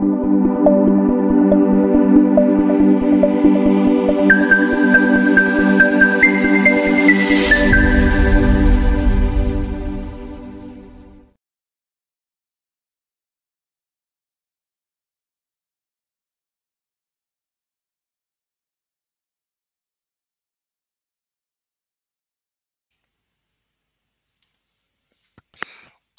Thank 0.00 1.32
you. 1.34 1.39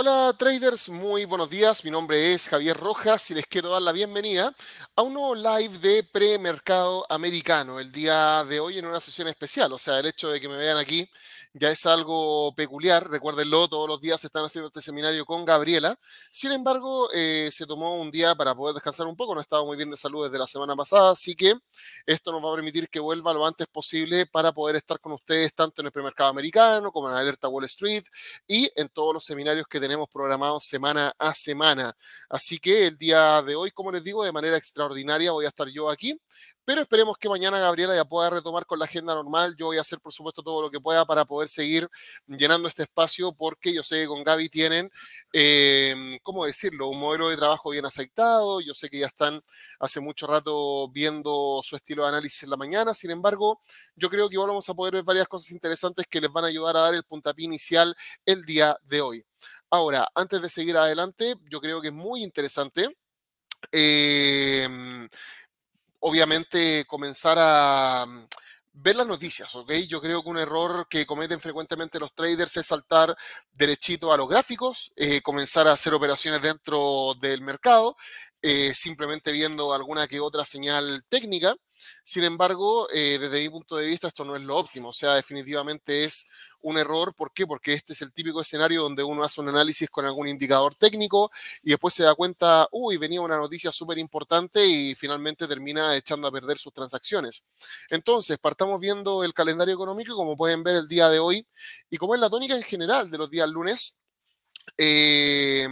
Hola 0.03 0.33
traders, 0.35 0.89
muy 0.89 1.25
buenos 1.25 1.47
días. 1.47 1.85
Mi 1.85 1.91
nombre 1.91 2.33
es 2.33 2.49
Javier 2.49 2.75
Rojas 2.75 3.29
y 3.29 3.35
les 3.35 3.45
quiero 3.45 3.69
dar 3.69 3.83
la 3.83 3.91
bienvenida 3.91 4.51
a 4.95 5.03
un 5.03 5.13
nuevo 5.13 5.35
live 5.35 5.77
de 5.77 6.03
premercado 6.03 7.05
americano 7.07 7.79
el 7.79 7.91
día 7.91 8.43
de 8.45 8.59
hoy 8.59 8.79
en 8.79 8.87
una 8.87 8.99
sesión 8.99 9.27
especial. 9.27 9.71
O 9.73 9.77
sea, 9.77 9.99
el 9.99 10.07
hecho 10.07 10.31
de 10.31 10.41
que 10.41 10.49
me 10.49 10.57
vean 10.57 10.77
aquí 10.77 11.07
ya 11.53 11.69
es 11.69 11.85
algo 11.85 12.51
peculiar. 12.55 13.11
Recuérdenlo, 13.11 13.67
todos 13.67 13.87
los 13.87 14.01
días 14.01 14.19
se 14.21 14.27
están 14.27 14.43
haciendo 14.45 14.69
este 14.69 14.81
seminario 14.81 15.23
con 15.23 15.45
Gabriela. 15.45 15.95
Sin 16.31 16.51
embargo, 16.51 17.09
eh, 17.13 17.49
se 17.51 17.67
tomó 17.67 17.97
un 17.97 18.09
día 18.09 18.33
para 18.33 18.55
poder 18.55 18.73
descansar 18.73 19.05
un 19.05 19.15
poco. 19.15 19.35
No 19.35 19.41
estaba 19.41 19.63
muy 19.63 19.77
bien 19.77 19.91
de 19.91 19.97
salud 19.97 20.23
desde 20.23 20.39
la 20.39 20.47
semana 20.47 20.75
pasada, 20.75 21.11
así 21.11 21.35
que 21.35 21.53
esto 22.07 22.31
nos 22.31 22.43
va 22.43 22.51
a 22.51 22.55
permitir 22.55 22.89
que 22.89 22.99
vuelva 22.99 23.33
lo 23.33 23.45
antes 23.45 23.67
posible 23.67 24.25
para 24.25 24.51
poder 24.51 24.77
estar 24.77 24.99
con 24.99 25.11
ustedes 25.11 25.53
tanto 25.53 25.81
en 25.81 25.87
el 25.87 25.91
premercado 25.91 26.29
americano 26.31 26.91
como 26.91 27.07
en 27.09 27.15
Alerta 27.15 27.47
Wall 27.49 27.65
Street 27.65 28.03
y 28.47 28.67
en 28.75 28.89
todos 28.89 29.13
los 29.13 29.23
seminarios 29.23 29.67
que 29.67 29.79
tenemos 29.79 29.90
programados 30.09 30.65
semana 30.65 31.13
a 31.17 31.33
semana. 31.33 31.93
Así 32.29 32.59
que 32.59 32.87
el 32.87 32.97
día 32.97 33.41
de 33.41 33.55
hoy, 33.55 33.71
como 33.71 33.91
les 33.91 34.03
digo, 34.03 34.23
de 34.23 34.31
manera 34.31 34.57
extraordinaria 34.57 35.31
voy 35.31 35.45
a 35.45 35.49
estar 35.49 35.67
yo 35.67 35.89
aquí 35.89 36.19
pero 36.63 36.81
esperemos 36.81 37.17
que 37.17 37.27
mañana 37.27 37.59
Gabriela 37.59 37.95
ya 37.95 38.05
pueda 38.05 38.29
retomar 38.29 38.65
con 38.65 38.77
la 38.79 38.85
agenda 38.85 39.15
normal. 39.15 39.55
Yo 39.57 39.67
voy 39.67 39.77
a 39.77 39.81
hacer, 39.81 39.99
por 39.99 40.13
supuesto, 40.13 40.43
todo 40.43 40.61
lo 40.61 40.69
que 40.69 40.79
pueda 40.79 41.05
para 41.05 41.25
poder 41.25 41.49
seguir 41.49 41.89
llenando 42.27 42.67
este 42.69 42.83
espacio, 42.83 43.33
porque 43.33 43.73
yo 43.73 43.83
sé 43.83 44.01
que 44.01 44.07
con 44.07 44.23
Gaby 44.23 44.47
tienen, 44.49 44.89
eh, 45.33 46.19
¿cómo 46.23 46.45
decirlo? 46.45 46.89
Un 46.89 46.99
modelo 46.99 47.29
de 47.29 47.37
trabajo 47.37 47.71
bien 47.71 47.85
aceitado. 47.85 48.61
Yo 48.61 48.73
sé 48.73 48.89
que 48.89 48.99
ya 48.99 49.07
están 49.07 49.41
hace 49.79 49.99
mucho 49.99 50.27
rato 50.27 50.87
viendo 50.89 51.61
su 51.63 51.75
estilo 51.75 52.03
de 52.03 52.09
análisis 52.09 52.43
en 52.43 52.51
la 52.51 52.57
mañana. 52.57 52.93
Sin 52.93 53.11
embargo, 53.11 53.59
yo 53.95 54.09
creo 54.09 54.29
que 54.29 54.37
vamos 54.37 54.69
a 54.69 54.73
poder 54.73 54.93
ver 54.95 55.03
varias 55.03 55.27
cosas 55.27 55.51
interesantes 55.51 56.05
que 56.07 56.21
les 56.21 56.31
van 56.31 56.45
a 56.45 56.47
ayudar 56.47 56.77
a 56.77 56.81
dar 56.81 56.95
el 56.95 57.03
puntapié 57.03 57.45
inicial 57.45 57.93
el 58.25 58.43
día 58.43 58.77
de 58.83 59.01
hoy. 59.01 59.25
Ahora, 59.71 60.07
antes 60.15 60.41
de 60.41 60.49
seguir 60.49 60.77
adelante, 60.77 61.35
yo 61.49 61.61
creo 61.61 61.81
que 61.81 61.87
es 61.87 61.93
muy 61.93 62.23
interesante. 62.23 62.97
Eh, 63.71 64.67
obviamente 65.99 66.85
comenzar 66.85 67.37
a 67.39 68.05
mm, 68.05 68.27
ver 68.73 68.95
las 68.95 69.07
noticias, 69.07 69.53
¿ok? 69.55 69.71
Yo 69.87 70.01
creo 70.01 70.23
que 70.23 70.29
un 70.29 70.37
error 70.37 70.87
que 70.89 71.05
cometen 71.05 71.39
frecuentemente 71.39 71.99
los 71.99 72.13
traders 72.13 72.57
es 72.57 72.67
saltar 72.67 73.15
derechito 73.53 74.11
a 74.13 74.17
los 74.17 74.27
gráficos, 74.27 74.91
eh, 74.95 75.21
comenzar 75.21 75.67
a 75.67 75.73
hacer 75.73 75.93
operaciones 75.93 76.41
dentro 76.41 77.13
del 77.21 77.41
mercado, 77.41 77.95
eh, 78.41 78.73
simplemente 78.73 79.31
viendo 79.31 79.73
alguna 79.73 80.07
que 80.07 80.19
otra 80.19 80.45
señal 80.45 81.03
técnica. 81.09 81.55
Sin 82.03 82.23
embargo, 82.23 82.87
eh, 82.93 83.17
desde 83.19 83.41
mi 83.41 83.49
punto 83.49 83.75
de 83.75 83.85
vista, 83.85 84.07
esto 84.07 84.25
no 84.25 84.35
es 84.35 84.43
lo 84.43 84.57
óptimo. 84.57 84.89
O 84.89 84.93
sea, 84.93 85.15
definitivamente 85.15 86.03
es 86.03 86.27
un 86.61 86.77
error. 86.77 87.13
¿Por 87.15 87.33
qué? 87.33 87.47
Porque 87.47 87.73
este 87.73 87.93
es 87.93 88.01
el 88.01 88.13
típico 88.13 88.41
escenario 88.41 88.83
donde 88.83 89.03
uno 89.03 89.23
hace 89.23 89.41
un 89.41 89.49
análisis 89.49 89.89
con 89.89 90.05
algún 90.05 90.27
indicador 90.27 90.75
técnico 90.75 91.31
y 91.63 91.71
después 91.71 91.93
se 91.93 92.03
da 92.03 92.15
cuenta, 92.15 92.67
uy, 92.71 92.97
venía 92.97 93.21
una 93.21 93.37
noticia 93.37 93.71
súper 93.71 93.97
importante 93.97 94.65
y 94.65 94.95
finalmente 94.95 95.47
termina 95.47 95.95
echando 95.95 96.27
a 96.27 96.31
perder 96.31 96.59
sus 96.59 96.73
transacciones. 96.73 97.45
Entonces, 97.89 98.37
partamos 98.39 98.79
viendo 98.79 99.23
el 99.23 99.33
calendario 99.33 99.73
económico, 99.75 100.15
como 100.15 100.35
pueden 100.37 100.63
ver 100.63 100.75
el 100.75 100.87
día 100.87 101.09
de 101.09 101.19
hoy, 101.19 101.47
y 101.89 101.97
como 101.97 102.15
es 102.15 102.21
la 102.21 102.29
tónica 102.29 102.55
en 102.55 102.63
general 102.63 103.09
de 103.09 103.17
los 103.17 103.29
días 103.29 103.49
lunes. 103.49 103.97
Eh, 104.77 105.67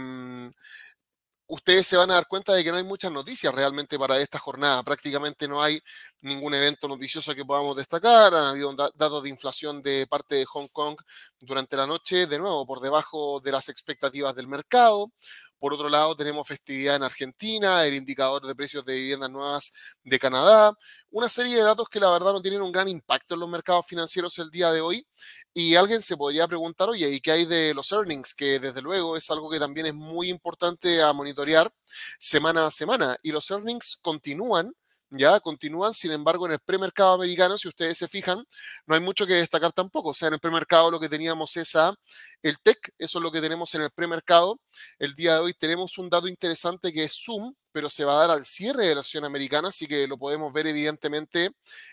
ustedes 1.50 1.86
se 1.86 1.96
van 1.96 2.10
a 2.10 2.14
dar 2.14 2.26
cuenta 2.28 2.54
de 2.54 2.62
que 2.62 2.70
no 2.70 2.76
hay 2.76 2.84
muchas 2.84 3.10
noticias 3.10 3.52
realmente 3.52 3.98
para 3.98 4.18
esta 4.18 4.38
jornada. 4.38 4.82
Prácticamente 4.82 5.48
no 5.48 5.62
hay 5.62 5.80
ningún 6.20 6.54
evento 6.54 6.86
noticioso 6.86 7.34
que 7.34 7.44
podamos 7.44 7.76
destacar. 7.76 8.32
Han 8.32 8.44
habido 8.44 8.72
datos 8.74 9.22
de 9.22 9.28
inflación 9.28 9.82
de 9.82 10.06
parte 10.06 10.36
de 10.36 10.44
Hong 10.44 10.68
Kong 10.68 10.96
durante 11.40 11.76
la 11.76 11.86
noche, 11.86 12.26
de 12.26 12.38
nuevo, 12.38 12.64
por 12.66 12.80
debajo 12.80 13.40
de 13.40 13.52
las 13.52 13.68
expectativas 13.68 14.34
del 14.34 14.46
mercado. 14.46 15.10
Por 15.60 15.74
otro 15.74 15.88
lado, 15.88 16.16
tenemos 16.16 16.48
festividad 16.48 16.96
en 16.96 17.02
Argentina, 17.02 17.84
el 17.84 17.94
indicador 17.94 18.44
de 18.46 18.54
precios 18.54 18.84
de 18.84 18.94
viviendas 18.94 19.30
nuevas 19.30 19.72
de 20.02 20.18
Canadá, 20.18 20.72
una 21.10 21.28
serie 21.28 21.56
de 21.56 21.62
datos 21.62 21.88
que 21.88 22.00
la 22.00 22.10
verdad 22.10 22.32
no 22.32 22.40
tienen 22.40 22.62
un 22.62 22.72
gran 22.72 22.88
impacto 22.88 23.34
en 23.34 23.40
los 23.40 23.48
mercados 23.48 23.86
financieros 23.86 24.38
el 24.38 24.50
día 24.50 24.72
de 24.72 24.80
hoy. 24.80 25.06
Y 25.52 25.74
alguien 25.74 26.02
se 26.02 26.16
podría 26.16 26.48
preguntar, 26.48 26.88
oye, 26.88 27.10
¿y 27.10 27.20
qué 27.20 27.32
hay 27.32 27.44
de 27.44 27.74
los 27.74 27.92
earnings? 27.92 28.34
Que 28.34 28.58
desde 28.58 28.80
luego 28.82 29.16
es 29.16 29.30
algo 29.30 29.50
que 29.50 29.58
también 29.58 29.86
es 29.86 29.94
muy 29.94 30.30
importante 30.30 31.02
a 31.02 31.12
monitorear 31.12 31.72
semana 32.18 32.66
a 32.66 32.70
semana. 32.70 33.16
Y 33.22 33.32
los 33.32 33.50
earnings 33.50 33.98
continúan 34.00 34.72
ya 35.10 35.40
continúan, 35.40 35.92
sin 35.94 36.12
embargo, 36.12 36.46
en 36.46 36.52
el 36.52 36.60
premercado 36.60 37.14
americano, 37.14 37.58
si 37.58 37.68
ustedes 37.68 37.98
se 37.98 38.08
fijan, 38.08 38.44
no 38.86 38.94
hay 38.94 39.00
mucho 39.00 39.26
que 39.26 39.34
destacar 39.34 39.72
tampoco. 39.72 40.10
O 40.10 40.14
sea, 40.14 40.28
en 40.28 40.34
el 40.34 40.40
premercado 40.40 40.90
lo 40.90 41.00
que 41.00 41.08
teníamos 41.08 41.56
es 41.56 41.74
a 41.76 41.94
el 42.42 42.58
TEC, 42.60 42.92
eso 42.98 43.18
es 43.18 43.22
lo 43.22 43.32
que 43.32 43.40
tenemos 43.40 43.74
en 43.74 43.82
el 43.82 43.90
premercado. 43.90 44.60
El 44.98 45.14
día 45.14 45.34
de 45.34 45.40
hoy 45.40 45.54
tenemos 45.54 45.98
un 45.98 46.08
dato 46.08 46.28
interesante 46.28 46.92
que 46.92 47.04
es 47.04 47.14
Zoom, 47.24 47.54
pero 47.72 47.90
se 47.90 48.04
va 48.04 48.14
a 48.14 48.26
dar 48.26 48.30
al 48.30 48.44
cierre 48.44 48.86
de 48.86 48.94
la 48.94 49.00
acción 49.00 49.24
americana, 49.24 49.68
así 49.68 49.86
que 49.86 50.06
lo 50.06 50.18
podemos 50.18 50.52
ver 50.52 50.66
evidentemente 50.66 51.50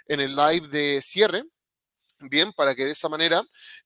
en 0.08 0.20
el 0.22 0.36
live 0.36 0.68
de 0.68 1.02
cierre. 1.02 1.44
Bien, 2.20 2.52
para 2.52 2.74
que 2.74 2.84
de 2.84 2.92
esa 2.92 3.10
manera, 3.10 3.44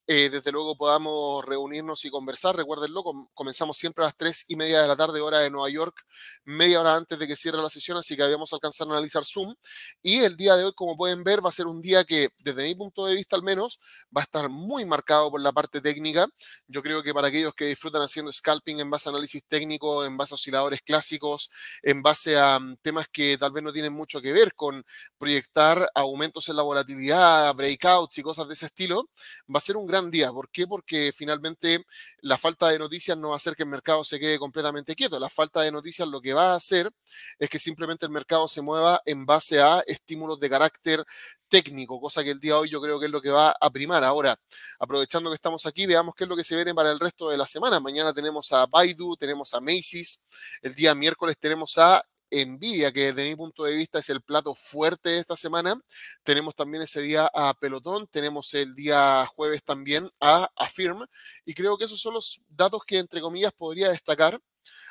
eh, 0.08 0.30
desde 0.30 0.54
luego, 0.54 0.78
podamos 0.78 1.44
reunirnos 1.46 2.06
y 2.06 2.10
conversar. 2.10 2.56
Recuérdenlo, 2.56 3.04
comenzamos 3.34 3.78
siempre 3.78 4.06
a 4.06 4.08
las 4.08 4.16
3 4.16 4.46
y 4.48 4.56
media 4.56 4.82
de 4.82 4.88
la 4.88 4.96
tarde, 4.96 5.20
hora 5.20 5.40
de 5.40 5.50
Nueva 5.50 5.70
York, 5.70 5.98
media 6.46 6.80
hora 6.80 6.96
antes 6.96 7.20
de 7.20 7.28
que 7.28 7.36
cierre 7.36 7.62
la 7.62 7.70
sesión, 7.70 7.98
así 7.98 8.16
que 8.16 8.24
habíamos 8.24 8.54
alcanzado 8.54 8.90
a 8.92 8.94
analizar 8.94 9.26
Zoom. 9.26 9.54
Y 10.02 10.20
el 10.22 10.38
día 10.38 10.56
de 10.56 10.64
hoy, 10.64 10.72
como 10.74 10.96
pueden 10.96 11.26
ver, 11.26 11.44
va 11.46 11.50
a 11.50 11.52
ser 11.52 11.68
un 11.68 11.82
día 11.82 12.06
que, 12.06 12.30
desde 12.40 12.64
mi 12.64 12.74
punto 12.74 13.06
de 13.06 13.16
vista 13.16 13.36
al 13.36 13.44
menos, 13.44 13.82
va 14.16 14.22
a 14.22 14.24
estar 14.24 14.48
muy 14.48 14.86
marcado 14.86 15.30
por 15.30 15.42
la 15.42 15.52
parte 15.52 15.82
técnica. 15.82 16.26
Yo 16.68 16.82
creo 16.82 17.04
que 17.04 17.14
para 17.14 17.28
aquellos 17.28 17.54
que 17.54 17.66
disfrutan 17.66 18.02
haciendo 18.02 18.32
scalping 18.32 18.80
en 18.80 18.90
base 18.90 19.10
a 19.10 19.12
análisis 19.12 19.44
técnico, 19.46 20.06
en 20.06 20.16
base 20.16 20.34
a 20.34 20.36
osciladores 20.36 20.82
clásicos, 20.84 21.52
en 21.84 22.02
base 22.02 22.38
a 22.38 22.60
mm, 22.60 22.78
temas 22.82 23.10
que 23.10 23.38
tal 23.38 23.52
vez 23.52 23.62
no 23.62 23.74
tienen 23.74 23.92
mucho 23.92 24.22
que 24.22 24.32
ver 24.32 24.54
con 24.56 24.86
proyectar 25.18 25.90
aumentos 25.96 26.48
en 26.48 26.56
la 26.56 26.64
volatilidad, 26.64 27.54
breakouts 27.56 28.21
cosas 28.22 28.48
de 28.48 28.54
ese 28.54 28.68
estilo, 28.68 29.10
va 29.54 29.58
a 29.58 29.62
ser 29.62 29.78
un 29.78 29.88
gran 29.88 30.12
día. 30.12 30.32
¿Por 30.32 30.50
qué? 30.50 30.68
Porque 30.68 31.12
finalmente 31.16 31.86
la 32.22 32.38
falta 32.38 32.70
de 32.70 32.80
noticias 32.80 33.18
no 33.18 33.30
va 33.30 33.36
a 33.36 33.38
hacer 33.38 33.56
que 33.56 33.64
el 33.64 33.70
mercado 33.70 34.04
se 34.04 34.20
quede 34.20 34.40
completamente 34.40 34.96
quieto. 34.96 35.20
La 35.20 35.30
falta 35.30 35.62
de 35.62 35.72
noticias 35.72 36.08
lo 36.08 36.22
que 36.22 36.34
va 36.34 36.54
a 36.54 36.56
hacer 36.56 36.92
es 37.40 37.50
que 37.50 37.60
simplemente 37.60 38.06
el 38.06 38.12
mercado 38.12 38.48
se 38.48 38.62
mueva 38.62 39.02
en 39.06 39.26
base 39.26 39.62
a 39.62 39.82
estímulos 39.88 40.40
de 40.40 40.50
carácter 40.50 41.06
técnico, 41.50 42.00
cosa 42.00 42.24
que 42.24 42.32
el 42.32 42.40
día 42.40 42.54
de 42.54 42.60
hoy 42.62 42.70
yo 42.70 42.82
creo 42.82 43.00
que 43.00 43.08
es 43.08 43.12
lo 43.12 43.22
que 43.22 43.30
va 43.30 43.54
a 43.60 43.70
primar. 43.70 44.04
Ahora, 44.04 44.40
aprovechando 44.80 45.30
que 45.30 45.36
estamos 45.36 45.66
aquí, 45.66 45.86
veamos 45.86 46.16
qué 46.16 46.24
es 46.24 46.30
lo 46.30 46.36
que 46.38 46.46
se 46.46 46.56
viene 46.56 46.74
para 46.74 46.92
el 46.92 47.00
resto 47.00 47.30
de 47.30 47.38
la 47.38 47.46
semana. 47.46 47.80
Mañana 47.80 48.14
tenemos 48.14 48.52
a 48.54 48.66
Baidu, 48.66 49.18
tenemos 49.18 49.54
a 49.54 49.60
Macy's, 49.60 50.24
el 50.62 50.74
día 50.74 50.96
miércoles 50.96 51.38
tenemos 51.38 51.78
a 51.78 52.02
Nvidia, 52.32 52.92
que 52.92 53.14
desde 53.14 53.30
mi 53.30 53.36
punto 53.36 53.64
de 53.64 53.74
vista 53.74 54.00
es 54.00 54.10
el 54.10 54.22
plato 54.22 54.56
fuerte 54.56 55.10
de 55.10 55.20
esta 55.20 55.36
semana. 55.36 55.80
Tenemos 56.24 56.56
también 56.56 56.84
ese 56.84 57.02
día 57.02 57.30
a 57.34 57.54
Pelotón, 57.54 58.08
tenemos 58.08 58.54
el 58.54 58.74
día 58.76 59.26
jueves 59.28 59.64
también 59.64 60.10
a 60.20 60.50
Affirm, 60.56 61.06
y 61.46 61.54
creo 61.54 61.78
que 61.78 61.86
esos 61.86 62.00
son 62.00 62.14
los 62.14 62.44
datos 62.50 62.84
que, 62.86 63.00
entre 63.00 63.22
comillas, 63.22 63.54
podría 63.54 63.90
destacar. 63.90 64.40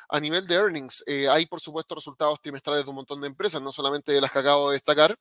A 0.09 0.19
nivel 0.19 0.45
de 0.45 0.55
earnings, 0.55 1.03
eh, 1.07 1.29
hay 1.29 1.45
por 1.45 1.61
supuesto 1.61 1.95
resultados 1.95 2.41
trimestrales 2.41 2.83
de 2.83 2.89
un 2.89 2.97
montón 2.97 3.21
de 3.21 3.27
empresas, 3.27 3.61
no 3.61 3.71
solamente 3.71 4.11
de 4.11 4.19
las 4.21 4.31
que 4.31 4.39
acabo 4.39 4.69
de 4.69 4.75
destacar, 4.75 5.17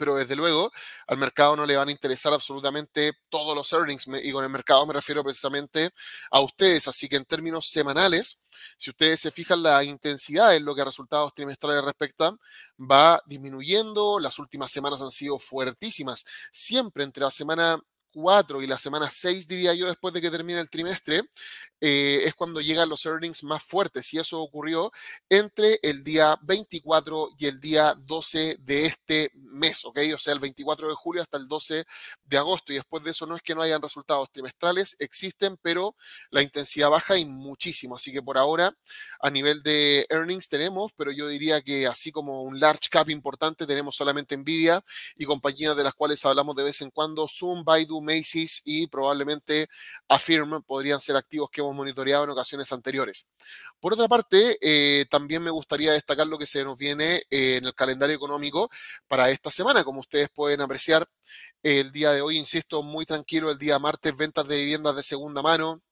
pero 0.00 0.14
desde 0.14 0.34
luego 0.34 0.72
al 1.06 1.18
mercado 1.18 1.54
no 1.56 1.66
le 1.66 1.76
van 1.76 1.88
a 1.88 1.92
interesar 1.92 2.32
absolutamente 2.32 3.12
todos 3.28 3.54
los 3.54 3.70
earnings, 3.74 4.06
y 4.22 4.32
con 4.32 4.42
el 4.42 4.50
mercado 4.50 4.86
me 4.86 4.94
refiero 4.94 5.22
precisamente 5.22 5.90
a 6.30 6.40
ustedes, 6.40 6.88
así 6.88 7.06
que 7.06 7.16
en 7.16 7.26
términos 7.26 7.66
semanales, 7.68 8.42
si 8.78 8.88
ustedes 8.88 9.20
se 9.20 9.30
fijan 9.30 9.62
la 9.62 9.84
intensidad 9.84 10.56
en 10.56 10.64
lo 10.64 10.74
que 10.74 10.80
a 10.80 10.86
resultados 10.86 11.34
trimestrales 11.34 11.84
respecta, 11.84 12.34
va 12.78 13.20
disminuyendo, 13.26 14.18
las 14.18 14.38
últimas 14.38 14.70
semanas 14.70 15.02
han 15.02 15.10
sido 15.10 15.38
fuertísimas, 15.38 16.24
siempre 16.50 17.04
entre 17.04 17.24
la 17.24 17.30
semana 17.30 17.78
4 18.12 18.62
y 18.62 18.66
la 18.66 18.78
semana 18.78 19.08
6, 19.10 19.46
diría 19.46 19.74
yo, 19.74 19.86
después 19.86 20.12
de 20.14 20.20
que 20.20 20.30
termine 20.30 20.60
el 20.60 20.70
trimestre, 20.70 21.22
eh, 21.80 22.22
es 22.24 22.34
cuando 22.34 22.60
llegan 22.60 22.88
los 22.88 23.04
earnings 23.06 23.44
más 23.44 23.62
fuertes. 23.62 24.12
Y 24.14 24.18
eso 24.18 24.40
ocurrió 24.40 24.92
entre 25.28 25.78
el 25.82 26.04
día 26.04 26.38
24 26.42 27.30
y 27.38 27.46
el 27.46 27.60
día 27.60 27.94
12 27.96 28.56
de 28.60 28.86
este 28.86 29.30
mes, 29.50 29.84
¿ok? 29.84 29.98
O 30.14 30.18
sea, 30.18 30.32
el 30.32 30.40
24 30.40 30.88
de 30.88 30.94
julio 30.94 31.22
hasta 31.22 31.38
el 31.38 31.48
12 31.48 31.84
de 32.24 32.36
agosto. 32.38 32.72
Y 32.72 32.76
después 32.76 33.02
de 33.04 33.10
eso 33.10 33.26
no 33.26 33.36
es 33.36 33.42
que 33.42 33.54
no 33.54 33.62
hayan 33.62 33.82
resultados 33.82 34.30
trimestrales, 34.30 34.96
existen, 34.98 35.58
pero 35.62 35.96
la 36.30 36.42
intensidad 36.42 36.90
baja 36.90 37.18
y 37.18 37.24
muchísimo. 37.24 37.96
Así 37.96 38.12
que 38.12 38.22
por 38.22 38.38
ahora, 38.38 38.74
a 39.20 39.30
nivel 39.30 39.62
de 39.62 40.06
earnings 40.10 40.48
tenemos, 40.48 40.92
pero 40.96 41.12
yo 41.12 41.28
diría 41.28 41.60
que 41.62 41.86
así 41.86 42.12
como 42.12 42.42
un 42.42 42.58
large 42.60 42.88
cap 42.90 43.08
importante, 43.10 43.66
tenemos 43.66 43.96
solamente 43.96 44.36
Nvidia 44.36 44.84
y 45.16 45.24
compañías 45.24 45.76
de 45.76 45.84
las 45.84 45.94
cuales 45.94 46.24
hablamos 46.24 46.56
de 46.56 46.64
vez 46.64 46.80
en 46.80 46.90
cuando, 46.90 47.26
Zoom, 47.28 47.64
Baidu, 47.64 48.00
Macy's 48.00 48.62
y 48.64 48.86
probablemente 48.86 49.68
Affirm 50.08 50.62
podrían 50.62 51.00
ser 51.00 51.16
activos 51.16 51.50
que 51.50 51.60
hemos 51.60 51.74
monitoreado 51.74 52.24
en 52.24 52.30
ocasiones 52.30 52.72
anteriores. 52.72 53.26
Por 53.80 53.94
otra 53.94 54.08
parte, 54.08 54.58
eh, 54.60 55.06
también 55.10 55.42
me 55.42 55.50
gustaría 55.50 55.92
destacar 55.92 56.26
lo 56.26 56.38
que 56.38 56.46
se 56.46 56.64
nos 56.64 56.78
viene 56.78 57.22
eh, 57.30 57.56
en 57.56 57.64
el 57.64 57.74
calendario 57.74 58.16
económico 58.16 58.70
para 59.08 59.30
esta 59.40 59.50
semana. 59.50 59.84
Como 59.84 60.00
ustedes 60.00 60.28
pueden 60.30 60.60
apreciar, 60.60 61.06
el 61.62 61.90
día 61.92 62.12
de 62.12 62.20
hoy, 62.22 62.36
insisto, 62.36 62.82
muy 62.82 63.06
tranquilo, 63.06 63.50
el 63.50 63.58
día 63.58 63.78
martes, 63.78 64.14
ventas 64.16 64.46
de 64.46 64.58
viviendas 64.58 64.96
de 64.96 65.02
segunda 65.02 65.42
mano, 65.42 65.82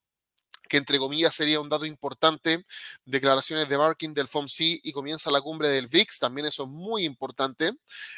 que 0.69 0.77
entre 0.77 0.99
comillas 0.99 1.35
sería 1.35 1.61
un 1.61 1.69
dato 1.69 1.87
importante, 1.87 2.65
declaraciones 3.05 3.69
de 3.69 3.77
Barking 3.77 4.15
del 4.15 4.29
FOMC 4.29 4.81
y 4.83 4.93
comienza 4.93 5.31
la 5.31 5.41
cumbre 5.41 5.69
del 5.69 5.89
BRICS, 5.89 6.19
también 6.19 6.47
eso 6.47 6.65
es 6.65 6.69
muy 6.69 7.05
importante. 7.05 7.73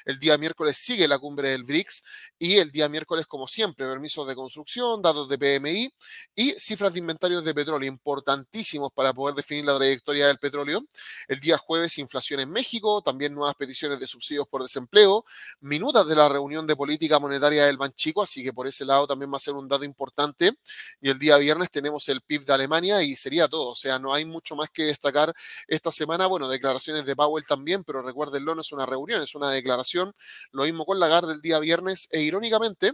El 0.05 0.19
día 0.19 0.39
miércoles 0.39 0.77
sigue 0.77 1.09
la 1.09 1.19
cumbre 1.19 1.51
del 1.51 1.65
BRICS 1.65 2.03
y 2.39 2.59
el 2.59 2.71
día 2.71 2.89
miércoles, 2.89 3.27
como 3.27 3.49
siempre, 3.49 3.87
permisos 3.87 4.27
de 4.27 4.35
construcción, 4.35 5.03
datos 5.03 5.29
de 5.29 5.39
PMI 5.39 5.93
y 6.35 6.53
cifras 6.53 6.93
de 6.93 7.01
inventarios 7.01 7.45
de 7.45 7.55
petróleo, 7.55 7.89
importantísimos 7.89 8.93
para 8.93 9.13
poder 9.13 9.35
definir 9.35 9.65
la 9.65 9.77
trayectoria 9.77 10.27
del 10.27 10.39
petróleo. 10.39 10.85
El 11.29 11.41
día 11.41 11.59
jueves, 11.59 11.99
inflación 11.99 12.41
en 12.41 12.51
México, 12.51 13.03
también 13.03 13.35
nuevas 13.35 13.55
peticiones 13.55 13.99
de 13.99 14.07
subsidios 14.07 14.47
por 14.49 14.63
desempleo, 14.63 15.25
minutas 15.61 16.07
de 16.07 16.17
la 16.17 16.29
reunión 16.29 16.67
de 16.67 16.77
política 16.77 17.19
monetaria 17.19 17.67
del 17.67 17.77
Banchico, 17.77 18.23
así 18.23 18.43
que 18.43 18.53
por 18.53 18.67
ese 18.67 18.85
lado 18.85 19.07
también 19.07 19.33
va 19.33 19.37
a 19.37 19.41
ser 19.41 19.55
un 19.55 19.69
dato 19.69 19.85
importante. 19.85 20.53
Y 21.01 21.11
el 21.11 21.19
día 21.19 21.37
viernes 21.37 21.71
tenemos 21.71 22.09
el 22.09 22.21
PIB 22.31 22.45
de 22.45 22.53
Alemania 22.53 23.03
y 23.03 23.17
sería 23.17 23.49
todo. 23.49 23.71
O 23.71 23.75
sea, 23.75 23.99
no 23.99 24.15
hay 24.15 24.25
mucho 24.25 24.55
más 24.55 24.71
que 24.71 24.85
destacar 24.85 25.35
esta 25.67 25.91
semana. 25.91 26.29
Bueno, 26.29 26.49
declaraciones 26.49 27.05
de 27.05 27.17
Powell 27.17 27.45
también, 27.45 27.83
pero 27.83 28.03
recuérdenlo, 28.03 28.55
no 28.55 28.61
es 28.61 28.71
una 28.71 28.87
reunión, 28.87 29.21
es 29.21 29.35
una 29.35 29.51
declaración. 29.51 30.13
Lo 30.53 30.63
mismo 30.63 30.85
con 30.87 31.01
Lagarde 31.01 31.33
el 31.33 31.41
día 31.41 31.59
viernes 31.59 32.07
e 32.13 32.23
irónicamente, 32.23 32.93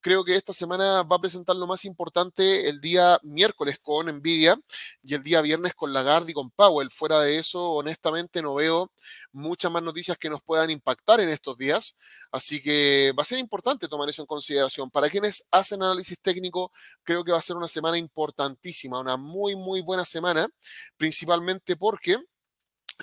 creo 0.00 0.24
que 0.24 0.36
esta 0.36 0.52
semana 0.52 1.02
va 1.02 1.16
a 1.16 1.20
presentar 1.20 1.56
lo 1.56 1.66
más 1.66 1.84
importante 1.84 2.68
el 2.68 2.80
día 2.80 3.18
miércoles 3.24 3.78
con 3.82 4.06
Nvidia 4.06 4.56
y 5.02 5.14
el 5.14 5.24
día 5.24 5.40
viernes 5.40 5.74
con 5.74 5.92
Lagarde 5.92 6.30
y 6.30 6.34
con 6.34 6.52
Powell. 6.52 6.92
Fuera 6.92 7.20
de 7.20 7.38
eso, 7.38 7.72
honestamente, 7.72 8.40
no 8.40 8.54
veo 8.54 8.92
muchas 9.36 9.70
más 9.70 9.82
noticias 9.82 10.18
que 10.18 10.30
nos 10.30 10.42
puedan 10.42 10.70
impactar 10.70 11.20
en 11.20 11.28
estos 11.28 11.56
días. 11.56 11.98
Así 12.32 12.60
que 12.62 13.12
va 13.16 13.22
a 13.22 13.26
ser 13.26 13.38
importante 13.38 13.88
tomar 13.88 14.08
eso 14.08 14.22
en 14.22 14.26
consideración. 14.26 14.90
Para 14.90 15.10
quienes 15.10 15.46
hacen 15.50 15.82
análisis 15.82 16.18
técnico, 16.20 16.72
creo 17.04 17.22
que 17.22 17.32
va 17.32 17.38
a 17.38 17.42
ser 17.42 17.56
una 17.56 17.68
semana 17.68 17.98
importantísima, 17.98 19.00
una 19.00 19.16
muy, 19.16 19.54
muy 19.56 19.82
buena 19.82 20.04
semana, 20.04 20.48
principalmente 20.96 21.76
porque 21.76 22.18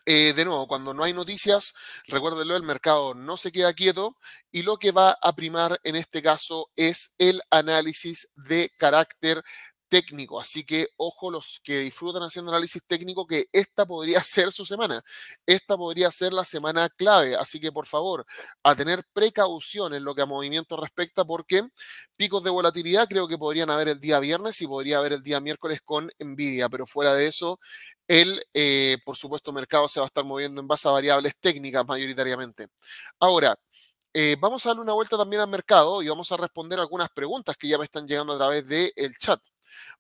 eh, 0.06 0.34
de 0.34 0.46
nuevo, 0.46 0.68
cuando 0.68 0.94
no 0.94 1.04
hay 1.04 1.14
noticias, 1.14 1.76
recuérdenlo, 2.08 2.56
el 2.56 2.64
mercado 2.64 3.14
no 3.14 3.38
se 3.38 3.52
queda 3.52 3.74
quieto 3.74 4.18
y 4.52 4.64
lo 4.64 4.78
que 4.78 4.92
va 4.92 5.18
a 5.22 5.36
primar 5.36 5.80
en 5.84 5.96
este 5.96 6.22
caso 6.22 6.72
es 6.76 7.14
el 7.20 7.42
análisis 7.52 8.30
de 8.36 8.72
carácter 8.78 9.44
técnico. 9.94 10.40
Así 10.40 10.66
que 10.66 10.88
ojo 10.98 11.30
los 11.30 11.62
que 11.64 11.78
disfrutan 11.78 12.24
haciendo 12.24 12.52
análisis 12.52 12.82
técnico 12.88 13.28
que 13.28 13.46
esta 13.52 13.86
podría 13.86 14.24
ser 14.24 14.52
su 14.52 14.66
semana. 14.66 15.04
Esta 15.46 15.78
podría 15.78 16.10
ser 16.10 16.34
la 16.34 16.44
semana 16.44 16.90
clave. 16.90 17.36
Así 17.36 17.60
que 17.60 17.72
por 17.72 17.86
favor, 17.86 18.26
a 18.64 18.76
tener 18.76 19.04
precaución 19.14 19.94
en 19.94 20.04
lo 20.04 20.16
que 20.16 20.24
a 20.24 20.26
movimiento 20.26 20.78
respecta 20.78 21.26
porque 21.26 21.62
picos 22.16 22.44
de 22.44 22.50
volatilidad 22.50 23.08
creo 23.08 23.28
que 23.28 23.38
podrían 23.38 23.70
haber 23.70 23.88
el 23.88 24.00
día 24.00 24.20
viernes 24.20 24.60
y 24.62 24.68
podría 24.68 24.98
haber 24.98 25.14
el 25.14 25.22
día 25.22 25.40
miércoles 25.40 25.82
con 25.84 26.10
Nvidia. 26.20 26.70
Pero 26.70 26.88
fuera 26.88 27.14
de 27.14 27.28
eso, 27.28 27.60
el, 28.08 28.44
eh, 28.56 28.98
por 29.06 29.16
supuesto, 29.16 29.54
mercado 29.54 29.88
se 29.88 30.00
va 30.00 30.08
a 30.08 30.08
estar 30.08 30.26
moviendo 30.26 30.60
en 30.60 30.68
base 30.68 30.88
a 30.88 30.92
variables 30.92 31.36
técnicas 31.40 31.86
mayoritariamente. 31.88 32.68
Ahora, 33.20 33.56
eh, 34.14 34.38
vamos 34.40 34.66
a 34.66 34.70
darle 34.70 34.82
una 34.84 34.94
vuelta 34.94 35.18
también 35.18 35.42
al 35.42 35.50
mercado 35.50 36.02
y 36.02 36.08
vamos 36.08 36.32
a 36.32 36.38
responder 36.38 36.80
algunas 36.80 37.10
preguntas 37.10 37.56
que 37.58 37.68
ya 37.68 37.78
me 37.78 37.86
están 37.86 38.08
llegando 38.08 38.34
a 38.34 38.38
través 38.38 38.68
del 38.68 38.92
chat. 39.20 39.40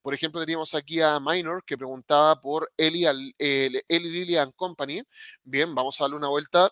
Por 0.01 0.13
ejemplo, 0.13 0.39
teníamos 0.41 0.73
aquí 0.75 1.01
a 1.01 1.19
Minor 1.19 1.63
que 1.63 1.77
preguntaba 1.77 2.39
por 2.39 2.71
Eli, 2.77 3.05
Eli 3.37 3.83
Lilly 3.87 4.35
Company. 4.55 5.01
Bien, 5.43 5.73
vamos 5.73 5.99
a 5.99 6.03
darle 6.05 6.17
una 6.17 6.29
vuelta 6.29 6.71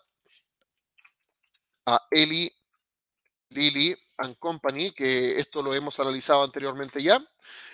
a 1.86 2.00
Eli 2.10 2.50
Lilly 3.50 3.96
and 4.18 4.36
Company, 4.38 4.90
que 4.92 5.38
esto 5.38 5.62
lo 5.62 5.74
hemos 5.74 5.98
analizado 6.00 6.42
anteriormente 6.42 7.02
ya. 7.02 7.22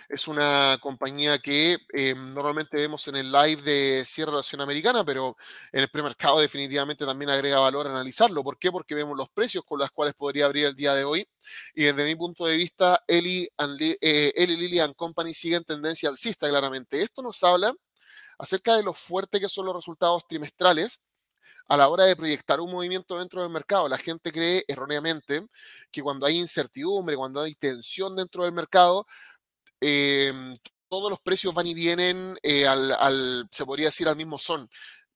Es 0.09 0.27
una 0.27 0.79
compañía 0.81 1.39
que 1.39 1.77
eh, 1.93 2.15
normalmente 2.15 2.79
vemos 2.79 3.07
en 3.09 3.17
el 3.17 3.31
live 3.31 3.61
de 3.61 4.05
cierre 4.07 4.31
de 4.31 4.37
la 4.37 4.39
acción 4.41 4.61
americana, 4.63 5.05
pero 5.05 5.37
en 5.71 5.81
el 5.81 5.89
premercado 5.91 6.41
definitivamente 6.41 7.05
también 7.05 7.31
agrega 7.31 7.59
valor 7.59 7.87
analizarlo. 7.87 8.43
¿Por 8.43 8.59
qué? 8.59 8.73
Porque 8.73 8.95
vemos 8.95 9.17
los 9.17 9.29
precios 9.29 9.65
con 9.65 9.79
los 9.79 9.91
cuales 9.91 10.15
podría 10.15 10.47
abrir 10.47 10.65
el 10.65 10.75
día 10.75 10.95
de 10.95 11.05
hoy. 11.05 11.29
Y 11.75 11.85
desde 11.85 12.05
mi 12.05 12.15
punto 12.17 12.47
de 12.47 12.57
vista, 12.57 13.05
Eli, 13.07 13.49
eh, 14.01 14.33
Eli 14.35 14.57
Lilly 14.57 14.95
Company 14.95 15.35
sigue 15.35 15.57
en 15.57 15.65
tendencia 15.65 16.09
alcista 16.09 16.49
claramente. 16.49 17.03
Esto 17.03 17.23
nos 17.23 17.45
habla 17.45 17.75
acerca 18.39 18.77
de 18.77 18.83
lo 18.83 18.95
fuerte 18.95 19.41
que 19.41 19.49
son 19.49 19.67
los 19.67 19.75
resultados 19.75 20.27
trimestrales 20.27 21.01
a 21.69 21.77
la 21.77 21.89
hora 21.89 22.05
de 22.07 22.17
proyectar 22.17 22.61
un 22.61 22.73
movimiento 22.73 23.19
dentro 23.19 23.43
del 23.43 23.51
mercado. 23.51 23.89
La 23.89 23.99
gente 23.99 24.33
cree 24.33 24.65
erróneamente 24.69 25.47
que 25.91 26.03
cuando 26.03 26.27
hay 26.27 26.39
incertidumbre, 26.39 27.17
cuando 27.17 27.41
hay 27.43 27.55
tensión 27.55 28.17
dentro 28.17 28.45
del 28.45 28.53
mercado, 28.53 29.07
em, 29.81 30.53
todos 30.89 31.11
los 31.11 31.21
precios 31.21 31.55
van 31.55 31.67
y 31.67 31.75
vienen 31.75 32.39
eh, 32.43 32.67
al, 32.67 33.49
se 33.53 33.67
podría 33.67 33.87
decir, 33.87 34.09
al 34.09 34.17
mismo 34.17 34.39
son. 34.39 34.69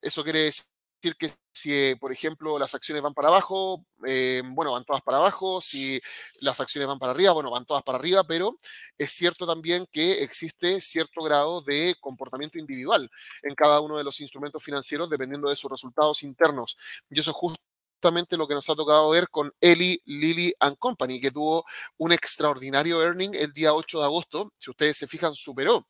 Eso 0.02 0.22
quiere 0.24 0.40
decir 0.40 0.71
que 1.18 1.32
si, 1.52 1.94
por 1.96 2.12
ejemplo, 2.12 2.58
las 2.58 2.74
acciones 2.74 3.02
van 3.02 3.14
para 3.14 3.28
abajo, 3.28 3.84
eh, 4.06 4.42
bueno, 4.44 4.72
van 4.72 4.84
todas 4.84 5.02
para 5.02 5.18
abajo, 5.18 5.60
si 5.60 6.00
las 6.40 6.60
acciones 6.60 6.88
van 6.88 6.98
para 6.98 7.12
arriba, 7.12 7.32
bueno, 7.32 7.50
van 7.50 7.66
todas 7.66 7.82
para 7.82 7.98
arriba, 7.98 8.24
pero 8.24 8.56
es 8.98 9.12
cierto 9.12 9.46
también 9.46 9.86
que 9.90 10.22
existe 10.22 10.80
cierto 10.80 11.22
grado 11.22 11.60
de 11.62 11.94
comportamiento 12.00 12.58
individual 12.58 13.08
en 13.42 13.54
cada 13.54 13.80
uno 13.80 13.96
de 13.96 14.04
los 14.04 14.20
instrumentos 14.20 14.62
financieros 14.62 15.10
dependiendo 15.10 15.48
de 15.50 15.56
sus 15.56 15.70
resultados 15.70 16.22
internos. 16.22 16.76
Y 17.10 17.20
eso 17.20 17.30
es 17.30 17.36
justamente 17.36 18.36
lo 18.36 18.48
que 18.48 18.54
nos 18.54 18.68
ha 18.68 18.74
tocado 18.74 19.10
ver 19.10 19.28
con 19.28 19.52
Eli 19.60 20.00
Lilly 20.06 20.54
and 20.60 20.76
Company, 20.78 21.20
que 21.20 21.30
tuvo 21.30 21.64
un 21.98 22.12
extraordinario 22.12 23.02
earning 23.02 23.34
el 23.34 23.52
día 23.52 23.74
8 23.74 23.98
de 24.00 24.04
agosto. 24.04 24.52
Si 24.58 24.70
ustedes 24.70 24.96
se 24.96 25.06
fijan, 25.06 25.34
superó 25.34 25.86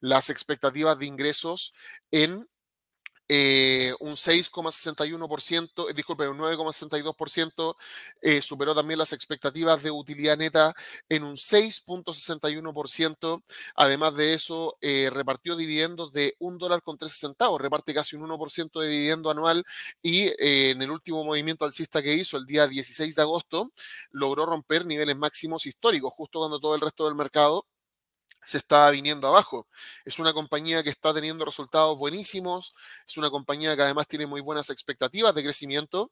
las 0.00 0.30
expectativas 0.30 0.98
de 0.98 1.06
ingresos 1.06 1.74
en 2.10 2.48
eh, 3.34 3.94
un 4.00 4.14
6,61%, 4.14 5.88
eh, 5.88 5.94
disculpe, 5.94 6.28
un 6.28 6.36
9,62%, 6.36 7.76
eh, 8.20 8.42
superó 8.42 8.74
también 8.74 8.98
las 8.98 9.14
expectativas 9.14 9.82
de 9.82 9.90
utilidad 9.90 10.36
neta 10.36 10.74
en 11.08 11.24
un 11.24 11.38
6,61%. 11.38 13.42
Además 13.74 14.14
de 14.16 14.34
eso, 14.34 14.76
repartió 14.82 15.56
dividendos 15.56 16.12
de 16.12 16.34
un 16.40 16.58
dólar 16.58 16.82
con 16.82 16.98
13 16.98 17.16
centavos, 17.16 17.58
reparte 17.58 17.94
casi 17.94 18.16
un 18.16 18.24
1% 18.24 18.80
de 18.80 18.88
dividendo 18.88 19.30
anual 19.30 19.64
y 20.02 20.30
en 20.38 20.82
el 20.82 20.90
último 20.90 21.24
movimiento 21.24 21.64
alcista 21.64 22.02
que 22.02 22.14
hizo 22.14 22.36
el 22.36 22.44
día 22.44 22.66
16 22.66 23.14
de 23.14 23.22
agosto, 23.22 23.72
logró 24.10 24.44
romper 24.44 24.84
niveles 24.84 25.16
máximos 25.16 25.64
históricos, 25.64 26.12
justo 26.12 26.40
cuando 26.40 26.60
todo 26.60 26.74
el 26.74 26.82
resto 26.82 27.06
del 27.06 27.14
mercado 27.14 27.64
se 28.44 28.58
está 28.58 28.90
viniendo 28.90 29.28
abajo. 29.28 29.68
Es 30.04 30.18
una 30.18 30.32
compañía 30.32 30.82
que 30.82 30.90
está 30.90 31.14
teniendo 31.14 31.44
resultados 31.44 31.98
buenísimos, 31.98 32.74
es 33.06 33.16
una 33.16 33.30
compañía 33.30 33.76
que 33.76 33.82
además 33.82 34.06
tiene 34.08 34.26
muy 34.26 34.40
buenas 34.40 34.70
expectativas 34.70 35.34
de 35.34 35.42
crecimiento 35.42 36.10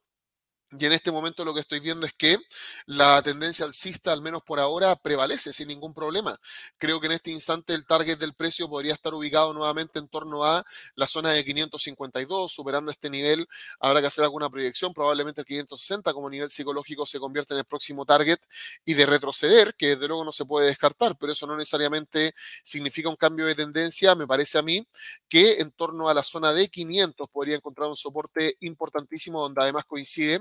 y 0.79 0.87
en 0.87 0.93
este 0.93 1.11
momento 1.11 1.45
lo 1.45 1.53
que 1.53 1.61
estoy 1.61 1.81
viendo 1.81 2.07
es 2.07 2.13
que 2.13 2.39
la 2.87 3.21
tendencia 3.23 3.65
alcista, 3.65 4.13
al 4.13 4.23
menos 4.23 4.43
por 4.43 4.61
ahora, 4.61 4.95
prevalece 4.95 5.53
sin 5.53 5.67
ningún 5.67 5.93
problema. 5.93 6.39
Creo 6.79 7.01
que 7.01 7.07
en 7.07 7.13
este 7.13 7.33
instante 7.33 7.75
el 7.75 7.85
target 7.87 8.19
del 8.19 8.35
precio 8.35 8.69
podría 8.69 8.95
estar 8.95 9.13
ubicado 9.13 9.53
nuevamente 9.53 9.99
en 9.99 10.07
torno 10.07 10.45
a 10.45 10.65
la 10.95 11.07
zona 11.09 11.33
de 11.33 11.45
552, 11.45 12.53
superando 12.53 12.93
este 12.93 13.11
nivel. 13.11 13.49
Habrá 13.81 14.01
que 14.01 14.07
hacer 14.07 14.23
alguna 14.23 14.49
proyección, 14.49 14.95
probablemente 14.95 15.41
el 15.41 15.47
560 15.47 16.13
como 16.13 16.31
nivel 16.31 16.51
psicológico 16.51 17.05
se 17.05 17.19
convierte 17.19 17.55
en 17.55 17.59
el 17.59 17.65
próximo 17.65 18.07
target 18.07 18.39
y 18.85 18.95
de 18.95 19.07
retroceder, 19.07 19.75
que 19.75 19.89
desde 19.89 20.07
luego 20.07 20.25
no 20.25 20.33
se 20.33 20.45
puede 20.45 20.69
descartar, 20.69 21.17
pero 21.19 21.33
eso 21.33 21.49
no 21.49 21.57
necesariamente 21.57 22.33
significa 22.63 23.09
un 23.09 23.17
cambio 23.17 23.47
de 23.47 23.57
tendencia. 23.57 24.15
Me 24.15 24.27
parece 24.27 24.59
a 24.59 24.63
mí 24.63 24.87
que 25.29 25.55
en 25.61 25.73
torno 25.73 26.09
a 26.09 26.15
la 26.15 26.23
zona 26.23 26.53
de 26.53 26.69
500 26.69 27.27
podría 27.29 27.57
encontrar 27.57 27.89
un 27.89 27.97
soporte 27.97 28.57
importantísimo 28.61 29.41
donde 29.41 29.63
además 29.63 29.85
coincide 29.85 30.41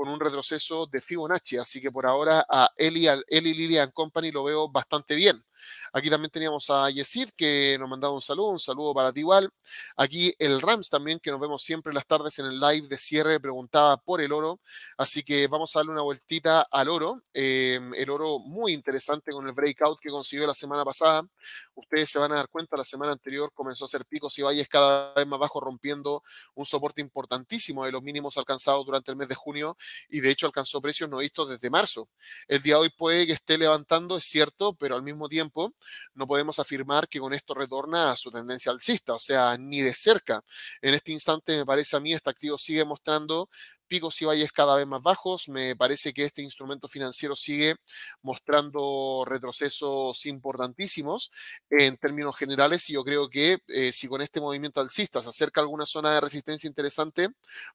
con 0.00 0.08
un 0.08 0.18
retroceso 0.18 0.86
de 0.86 0.98
Fibonacci. 0.98 1.58
Así 1.58 1.78
que 1.78 1.92
por 1.92 2.06
ahora 2.06 2.46
a 2.48 2.70
Eli, 2.74 3.06
Eli 3.28 3.52
Lillian 3.52 3.90
Company 3.90 4.30
lo 4.30 4.44
veo 4.44 4.66
bastante 4.66 5.14
bien. 5.14 5.44
Aquí 5.92 6.08
también 6.08 6.30
teníamos 6.30 6.70
a 6.70 6.88
Yesid 6.90 7.30
que 7.36 7.76
nos 7.78 7.88
mandaba 7.88 8.14
un 8.14 8.22
saludo, 8.22 8.48
un 8.48 8.60
saludo 8.60 8.94
para 8.94 9.12
ti 9.12 9.20
igual. 9.20 9.50
Aquí 9.96 10.32
el 10.38 10.60
Rams 10.60 10.88
también, 10.88 11.18
que 11.18 11.30
nos 11.30 11.40
vemos 11.40 11.62
siempre 11.62 11.92
las 11.92 12.06
tardes 12.06 12.38
en 12.38 12.46
el 12.46 12.60
live 12.60 12.88
de 12.88 12.96
cierre, 12.96 13.40
preguntaba 13.40 13.96
por 13.96 14.20
el 14.20 14.32
oro. 14.32 14.60
Así 14.96 15.22
que 15.22 15.46
vamos 15.48 15.74
a 15.74 15.80
darle 15.80 15.92
una 15.92 16.02
vueltita 16.02 16.66
al 16.70 16.88
oro. 16.88 17.22
Em, 17.32 17.92
el 17.94 18.10
oro 18.10 18.38
muy 18.38 18.72
interesante 18.72 19.32
con 19.32 19.46
el 19.46 19.52
breakout 19.52 19.98
que 20.00 20.10
consiguió 20.10 20.46
la 20.46 20.54
semana 20.54 20.84
pasada. 20.84 21.26
Ustedes 21.74 22.10
se 22.10 22.18
van 22.18 22.32
a 22.32 22.36
dar 22.36 22.48
cuenta, 22.48 22.76
la 22.76 22.84
semana 22.84 23.12
anterior 23.12 23.52
comenzó 23.52 23.84
a 23.84 23.86
hacer 23.86 24.04
picos 24.06 24.38
y 24.38 24.42
valles 24.42 24.68
cada 24.68 25.12
vez 25.14 25.26
más 25.26 25.38
bajos, 25.38 25.62
rompiendo 25.62 26.22
un 26.54 26.66
soporte 26.66 27.00
importantísimo 27.00 27.84
de 27.84 27.92
los 27.92 28.02
mínimos 28.02 28.36
alcanzados 28.38 28.86
durante 28.86 29.10
el 29.10 29.16
mes 29.16 29.28
de 29.28 29.34
junio 29.34 29.76
y 30.08 30.20
de 30.20 30.30
hecho 30.30 30.46
alcanzó 30.46 30.80
precios 30.80 31.08
no 31.08 31.18
vistos 31.18 31.48
desde 31.48 31.70
marzo. 31.70 32.08
El 32.48 32.62
día 32.62 32.74
de 32.74 32.80
hoy 32.82 32.90
puede 32.90 33.26
que 33.26 33.32
esté 33.32 33.58
levantando, 33.58 34.16
es 34.16 34.24
cierto, 34.24 34.74
pero 34.74 34.94
al 34.96 35.02
mismo 35.02 35.28
tiempo 35.28 35.74
no 36.14 36.26
podemos 36.26 36.58
afirmar 36.58 37.08
que 37.08 37.20
con 37.20 37.32
esto 37.32 37.54
retorna 37.54 38.12
a 38.12 38.16
su 38.16 38.30
tendencia 38.30 38.72
alcista, 38.72 39.14
o 39.14 39.18
sea, 39.18 39.56
ni 39.58 39.80
de 39.80 39.94
cerca. 39.94 40.42
En 40.82 40.94
este 40.94 41.12
instante 41.12 41.56
me 41.56 41.66
parece 41.66 41.96
a 41.96 42.00
mí 42.00 42.12
este 42.12 42.30
activo 42.30 42.58
sigue 42.58 42.84
mostrando 42.84 43.48
picos 43.90 44.22
y 44.22 44.24
valles 44.24 44.52
cada 44.52 44.76
vez 44.76 44.86
más 44.86 45.02
bajos. 45.02 45.48
Me 45.48 45.74
parece 45.74 46.14
que 46.14 46.24
este 46.24 46.42
instrumento 46.42 46.86
financiero 46.86 47.34
sigue 47.34 47.74
mostrando 48.22 49.24
retrocesos 49.26 50.24
importantísimos 50.26 51.32
en 51.68 51.96
términos 51.96 52.36
generales 52.36 52.88
y 52.88 52.94
yo 52.94 53.02
creo 53.02 53.28
que 53.28 53.58
eh, 53.66 53.92
si 53.92 54.06
con 54.06 54.22
este 54.22 54.40
movimiento 54.40 54.80
alcista 54.80 55.20
se 55.20 55.28
acerca 55.28 55.60
alguna 55.60 55.84
zona 55.86 56.14
de 56.14 56.20
resistencia 56.20 56.68
interesante, 56.68 57.28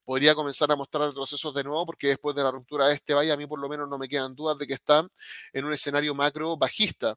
podría 0.05 0.33
comenzar 0.35 0.71
a 0.71 0.77
mostrar 0.77 1.09
retrocesos 1.09 1.53
de 1.53 1.63
nuevo 1.65 1.85
porque 1.85 2.07
después 2.07 2.33
de 2.35 2.43
la 2.43 2.51
ruptura 2.51 2.87
de 2.87 2.95
este 2.95 3.13
valle 3.13 3.33
a 3.33 3.37
mí 3.37 3.45
por 3.45 3.59
lo 3.59 3.67
menos 3.67 3.89
no 3.89 3.97
me 3.97 4.07
quedan 4.07 4.35
dudas 4.35 4.57
de 4.57 4.65
que 4.67 4.73
está 4.73 5.05
en 5.51 5.65
un 5.65 5.73
escenario 5.73 6.15
macro 6.15 6.55
bajista. 6.55 7.15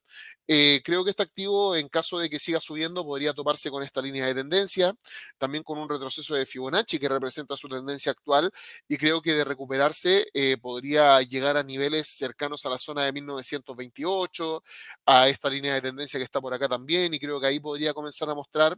Eh, 0.48 0.80
creo 0.84 1.04
que 1.04 1.10
este 1.10 1.22
activo 1.22 1.76
en 1.76 1.88
caso 1.88 2.18
de 2.18 2.28
que 2.28 2.40
siga 2.40 2.58
subiendo 2.58 3.04
podría 3.04 3.32
toparse 3.32 3.70
con 3.70 3.84
esta 3.84 4.02
línea 4.02 4.26
de 4.26 4.34
tendencia, 4.34 4.92
también 5.38 5.62
con 5.62 5.78
un 5.78 5.88
retroceso 5.88 6.34
de 6.34 6.46
Fibonacci 6.46 6.98
que 6.98 7.08
representa 7.08 7.56
su 7.56 7.68
tendencia 7.68 8.10
actual 8.10 8.50
y 8.88 8.96
creo 8.96 9.20
que 9.22 9.34
de 9.34 9.44
recuperarse 9.44 10.26
eh, 10.34 10.56
podría 10.56 11.20
llegar 11.22 11.56
a 11.56 11.62
niveles 11.62 12.08
cercanos 12.08 12.64
a 12.66 12.70
la 12.70 12.78
zona 12.78 13.04
de 13.04 13.12
1928, 13.12 14.62
a 15.06 15.28
esta 15.28 15.50
línea 15.50 15.74
de 15.74 15.82
tendencia 15.82 16.18
que 16.18 16.24
está 16.24 16.40
por 16.40 16.54
acá 16.54 16.68
también, 16.68 17.12
y 17.14 17.18
creo 17.18 17.40
que 17.40 17.46
ahí 17.46 17.60
podría 17.60 17.92
comenzar 17.94 18.30
a 18.30 18.34
mostrar 18.34 18.76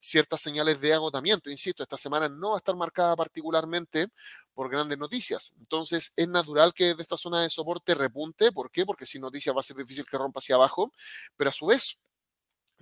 ciertas 0.00 0.40
señales 0.40 0.80
de 0.80 0.92
agotamiento. 0.94 1.50
Insisto, 1.50 1.82
esta 1.82 1.96
semana 1.96 2.28
no 2.28 2.50
va 2.50 2.56
a 2.56 2.58
estar 2.58 2.76
marcada 2.76 3.14
particularmente 3.16 4.08
por 4.54 4.70
grandes 4.70 4.98
noticias. 4.98 5.54
Entonces, 5.58 6.12
es 6.16 6.28
natural 6.28 6.74
que 6.74 6.94
de 6.94 7.02
esta 7.02 7.16
zona 7.16 7.42
de 7.42 7.50
soporte 7.50 7.94
repunte. 7.94 8.52
¿Por 8.52 8.70
qué? 8.70 8.84
Porque 8.84 9.06
sin 9.06 9.22
noticias 9.22 9.54
va 9.54 9.60
a 9.60 9.62
ser 9.62 9.76
difícil 9.76 10.04
que 10.04 10.18
rompa 10.18 10.38
hacia 10.40 10.56
abajo, 10.56 10.92
pero 11.36 11.50
a 11.50 11.52
su 11.52 11.66
vez 11.66 12.01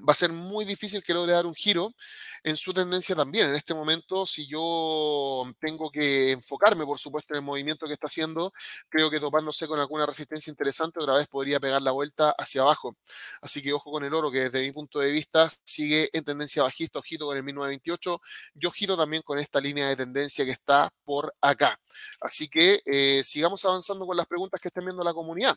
va 0.08 0.12
a 0.12 0.14
ser 0.16 0.32
muy 0.32 0.64
difícil 0.64 1.02
que 1.02 1.14
logre 1.14 1.32
dar 1.32 1.46
un 1.46 1.54
giro 1.54 1.94
en 2.42 2.56
su 2.56 2.72
tendencia 2.72 3.14
también. 3.14 3.48
En 3.48 3.54
este 3.54 3.74
momento, 3.74 4.26
si 4.26 4.46
yo 4.46 5.44
tengo 5.60 5.90
que 5.90 6.32
enfocarme, 6.32 6.84
por 6.84 6.98
supuesto, 6.98 7.34
en 7.34 7.38
el 7.38 7.44
movimiento 7.44 7.86
que 7.86 7.92
está 7.92 8.06
haciendo, 8.06 8.52
creo 8.88 9.10
que 9.10 9.20
topándose 9.20 9.66
con 9.66 9.78
alguna 9.78 10.06
resistencia 10.06 10.50
interesante, 10.50 11.00
otra 11.00 11.14
vez 11.14 11.28
podría 11.28 11.60
pegar 11.60 11.82
la 11.82 11.92
vuelta 11.92 12.34
hacia 12.38 12.62
abajo. 12.62 12.96
Así 13.42 13.62
que 13.62 13.72
ojo 13.72 13.90
con 13.90 14.04
el 14.04 14.14
oro, 14.14 14.30
que 14.30 14.40
desde 14.50 14.62
mi 14.62 14.72
punto 14.72 15.00
de 15.00 15.10
vista 15.10 15.48
sigue 15.64 16.08
en 16.12 16.24
tendencia 16.24 16.62
bajista, 16.62 16.98
ojito 16.98 17.26
con 17.26 17.36
el 17.36 17.42
1928. 17.42 18.20
Yo 18.54 18.70
giro 18.70 18.96
también 18.96 19.22
con 19.22 19.38
esta 19.38 19.60
línea 19.60 19.88
de 19.88 19.96
tendencia 19.96 20.44
que 20.44 20.52
está 20.52 20.90
por 21.04 21.34
acá. 21.40 21.78
Así 22.20 22.48
que 22.48 22.80
eh, 22.84 23.22
sigamos 23.24 23.64
avanzando 23.64 24.06
con 24.06 24.16
las 24.16 24.26
preguntas 24.26 24.60
que 24.60 24.68
estén 24.68 24.84
viendo 24.84 25.02
la 25.04 25.12
comunidad. 25.14 25.56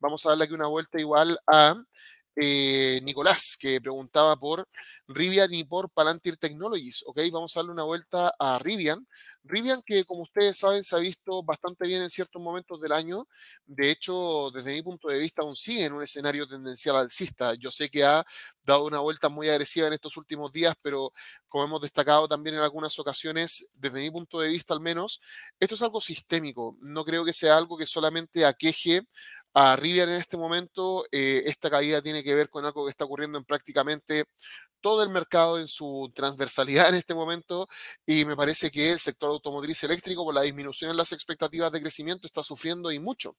Vamos 0.00 0.24
a 0.26 0.30
darle 0.30 0.44
aquí 0.44 0.54
una 0.54 0.68
vuelta 0.68 0.98
igual 0.98 1.38
a 1.46 1.76
eh, 2.36 3.00
Nicolás, 3.02 3.56
que 3.60 3.80
preguntaba 3.80 4.36
por 4.36 4.66
Rivian 5.08 5.52
y 5.52 5.64
por 5.64 5.90
Palantir 5.90 6.36
Technologies. 6.36 7.04
Ok, 7.06 7.20
vamos 7.32 7.56
a 7.56 7.60
darle 7.60 7.72
una 7.72 7.84
vuelta 7.84 8.34
a 8.38 8.58
Rivian. 8.58 9.06
Rivian, 9.44 9.82
que 9.84 10.04
como 10.04 10.22
ustedes 10.22 10.56
saben, 10.58 10.84
se 10.84 10.94
ha 10.96 10.98
visto 11.00 11.42
bastante 11.42 11.86
bien 11.86 12.02
en 12.02 12.10
ciertos 12.10 12.40
momentos 12.40 12.80
del 12.80 12.92
año. 12.92 13.26
De 13.66 13.90
hecho, 13.90 14.50
desde 14.52 14.72
mi 14.72 14.82
punto 14.82 15.08
de 15.08 15.18
vista, 15.18 15.42
aún 15.42 15.56
sigue 15.56 15.84
en 15.84 15.92
un 15.92 16.02
escenario 16.02 16.46
tendencial 16.46 16.96
alcista. 16.96 17.54
Yo 17.54 17.70
sé 17.70 17.90
que 17.90 18.04
ha 18.04 18.24
dado 18.64 18.86
una 18.86 19.00
vuelta 19.00 19.28
muy 19.28 19.48
agresiva 19.48 19.88
en 19.88 19.92
estos 19.94 20.16
últimos 20.16 20.52
días, 20.52 20.74
pero 20.80 21.12
como 21.48 21.64
hemos 21.64 21.80
destacado 21.82 22.28
también 22.28 22.56
en 22.56 22.62
algunas 22.62 22.98
ocasiones, 22.98 23.68
desde 23.74 24.00
mi 24.00 24.10
punto 24.10 24.38
de 24.40 24.48
vista 24.48 24.74
al 24.74 24.80
menos, 24.80 25.20
esto 25.58 25.74
es 25.74 25.82
algo 25.82 26.00
sistémico. 26.00 26.76
No 26.80 27.04
creo 27.04 27.24
que 27.24 27.32
sea 27.32 27.56
algo 27.56 27.76
que 27.76 27.86
solamente 27.86 28.46
aqueje 28.46 29.02
a 29.54 29.76
Rivian 29.76 30.08
en 30.08 30.16
este 30.16 30.36
momento. 30.36 31.04
Eh, 31.12 31.42
esta 31.46 31.70
caída 31.70 32.02
tiene 32.02 32.22
que 32.22 32.34
ver 32.34 32.48
con 32.50 32.64
algo 32.64 32.84
que 32.84 32.90
está 32.90 33.04
ocurriendo 33.04 33.38
en 33.38 33.44
prácticamente 33.44 34.24
todo 34.82 35.02
el 35.02 35.08
mercado 35.08 35.58
en 35.58 35.68
su 35.68 36.12
transversalidad 36.14 36.88
en 36.88 36.96
este 36.96 37.14
momento 37.14 37.68
y 38.04 38.24
me 38.24 38.36
parece 38.36 38.70
que 38.70 38.92
el 38.92 39.00
sector 39.00 39.30
automotriz 39.30 39.82
eléctrico 39.84 40.24
por 40.24 40.34
la 40.34 40.42
disminución 40.42 40.90
en 40.90 40.96
las 40.96 41.12
expectativas 41.12 41.70
de 41.72 41.80
crecimiento 41.80 42.26
está 42.26 42.42
sufriendo 42.42 42.90
y 42.92 42.98
mucho. 42.98 43.36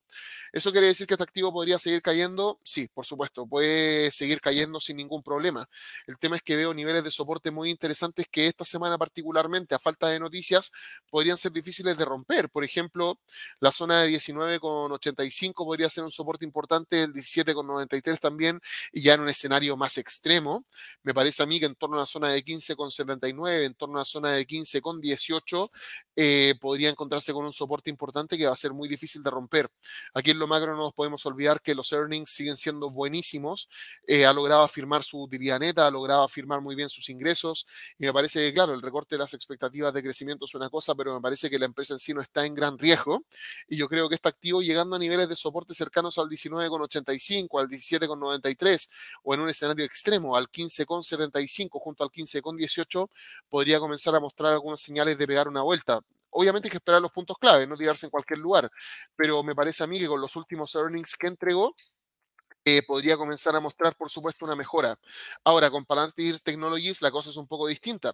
¿Eso 0.51 0.71
quiere 0.71 0.87
decir 0.87 1.05
que 1.05 1.15
este 1.15 1.23
activo 1.23 1.51
podría 1.51 1.77
seguir 1.77 2.01
cayendo? 2.01 2.59
Sí, 2.63 2.87
por 2.93 3.05
supuesto, 3.05 3.45
puede 3.45 4.09
seguir 4.11 4.39
cayendo 4.39 4.79
sin 4.79 4.97
ningún 4.97 5.21
problema. 5.21 5.67
El 6.07 6.17
tema 6.17 6.37
es 6.37 6.41
que 6.41 6.55
veo 6.55 6.73
niveles 6.73 7.03
de 7.03 7.11
soporte 7.11 7.51
muy 7.51 7.69
interesantes 7.69 8.25
que 8.31 8.47
esta 8.47 8.63
semana 8.63 8.97
particularmente, 8.97 9.75
a 9.75 9.79
falta 9.79 10.07
de 10.07 10.19
noticias, 10.19 10.71
podrían 11.09 11.37
ser 11.37 11.51
difíciles 11.51 11.97
de 11.97 12.05
romper. 12.05 12.49
Por 12.49 12.63
ejemplo, 12.63 13.19
la 13.59 13.71
zona 13.71 14.01
de 14.01 14.09
19,85 14.09 15.53
podría 15.65 15.89
ser 15.89 16.05
un 16.05 16.11
soporte 16.11 16.45
importante, 16.45 17.03
el 17.03 17.13
17,93 17.13 18.19
también, 18.19 18.61
y 18.93 19.01
ya 19.01 19.15
en 19.15 19.21
un 19.21 19.29
escenario 19.29 19.75
más 19.75 19.97
extremo, 19.97 20.65
me 21.03 21.13
parece 21.13 21.32
a 21.39 21.45
mí 21.45 21.59
que 21.59 21.65
en 21.65 21.75
torno 21.75 21.97
a 21.97 21.99
la 22.01 22.05
zona 22.05 22.31
de 22.31 22.43
15,79, 22.43 23.65
en 23.65 23.73
torno 23.75 23.95
a 23.95 24.01
la 24.01 24.05
zona 24.05 24.31
de 24.31 24.45
15,18, 24.45 25.69
eh, 26.15 26.55
podría 26.59 26.89
encontrarse 26.89 27.33
con 27.33 27.45
un 27.45 27.53
soporte 27.53 27.89
importante 27.89 28.37
que 28.37 28.45
va 28.45 28.53
a 28.53 28.55
ser 28.55 28.73
muy 28.73 28.87
difícil 28.87 29.23
de 29.23 29.29
romper. 29.29 29.69
Aquí 30.13 30.31
en 30.31 30.39
lo 30.39 30.47
macro 30.47 30.73
no 30.75 30.83
nos 30.83 30.93
podemos 30.93 31.25
olvidar 31.25 31.61
que 31.61 31.75
los 31.75 31.91
earnings 31.91 32.29
siguen 32.29 32.57
siendo 32.57 32.89
buenísimos, 32.89 33.69
eh, 34.07 34.25
ha 34.25 34.33
logrado 34.33 34.63
afirmar 34.63 35.03
su 35.03 35.21
utilidad 35.21 35.59
neta, 35.59 35.87
ha 35.87 35.91
logrado 35.91 36.23
afirmar 36.23 36.61
muy 36.61 36.75
bien 36.75 36.89
sus 36.89 37.09
ingresos 37.09 37.65
y 37.97 38.05
me 38.05 38.13
parece 38.13 38.39
que, 38.39 38.53
claro, 38.53 38.73
el 38.73 38.81
recorte 38.81 39.15
de 39.15 39.19
las 39.19 39.33
expectativas 39.33 39.93
de 39.93 40.03
crecimiento 40.03 40.45
es 40.45 40.53
una 40.55 40.69
cosa, 40.69 40.95
pero 40.95 41.13
me 41.13 41.21
parece 41.21 41.49
que 41.49 41.59
la 41.59 41.65
empresa 41.65 41.93
en 41.93 41.99
sí 41.99 42.13
no 42.13 42.21
está 42.21 42.45
en 42.45 42.55
gran 42.55 42.77
riesgo 42.77 43.25
y 43.67 43.77
yo 43.77 43.87
creo 43.87 44.09
que 44.09 44.15
está 44.15 44.29
activo 44.29 44.61
llegando 44.61 44.95
a 44.95 44.99
niveles 44.99 45.29
de 45.29 45.35
soporte 45.35 45.73
cercanos 45.73 46.17
al 46.17 46.29
19,85, 46.29 47.59
al 47.59 47.67
17,93 47.67 48.89
o 49.23 49.33
en 49.33 49.39
un 49.39 49.49
escenario 49.49 49.85
extremo 49.85 50.35
al 50.35 50.49
15,70 51.31 51.69
junto 51.79 52.03
al 52.03 52.09
15,18 52.09 53.09
podría 53.49 53.79
comenzar 53.79 54.15
a 54.15 54.19
mostrar 54.19 54.53
algunas 54.53 54.81
señales 54.81 55.17
de 55.17 55.27
pegar 55.27 55.47
una 55.47 55.61
vuelta. 55.61 56.01
Obviamente 56.29 56.67
hay 56.67 56.71
que 56.71 56.77
esperar 56.77 57.01
los 57.01 57.11
puntos 57.11 57.37
clave, 57.39 57.67
no 57.67 57.77
tirarse 57.77 58.07
en 58.07 58.09
cualquier 58.09 58.39
lugar, 58.39 58.69
pero 59.15 59.43
me 59.43 59.53
parece 59.53 59.83
a 59.83 59.87
mí 59.87 59.99
que 59.99 60.07
con 60.07 60.19
los 60.19 60.35
últimos 60.35 60.73
earnings 60.75 61.15
que 61.15 61.27
entregó, 61.27 61.75
eh, 62.65 62.81
podría 62.83 63.17
comenzar 63.17 63.55
a 63.55 63.59
mostrar, 63.59 63.95
por 63.95 64.09
supuesto, 64.09 64.45
una 64.45 64.55
mejora. 64.55 64.97
Ahora, 65.43 65.69
con 65.69 65.85
Palantir 65.85 66.39
Technologies 66.39 67.01
la 67.01 67.11
cosa 67.11 67.29
es 67.29 67.37
un 67.37 67.47
poco 67.47 67.67
distinta. 67.67 68.13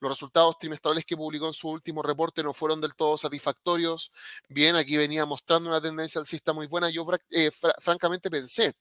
Los 0.00 0.10
resultados 0.12 0.58
trimestrales 0.58 1.04
que 1.04 1.16
publicó 1.16 1.46
en 1.46 1.52
su 1.52 1.68
último 1.68 2.02
reporte 2.02 2.42
no 2.42 2.52
fueron 2.52 2.80
del 2.80 2.94
todo 2.94 3.18
satisfactorios. 3.18 4.12
Bien, 4.48 4.76
aquí 4.76 4.96
venía 4.96 5.26
mostrando 5.26 5.68
una 5.68 5.80
tendencia 5.80 6.20
alcista 6.20 6.52
muy 6.52 6.66
buena. 6.66 6.90
Yo 6.90 7.06
eh, 7.30 7.50
francamente 7.78 8.30
pensé 8.30 8.74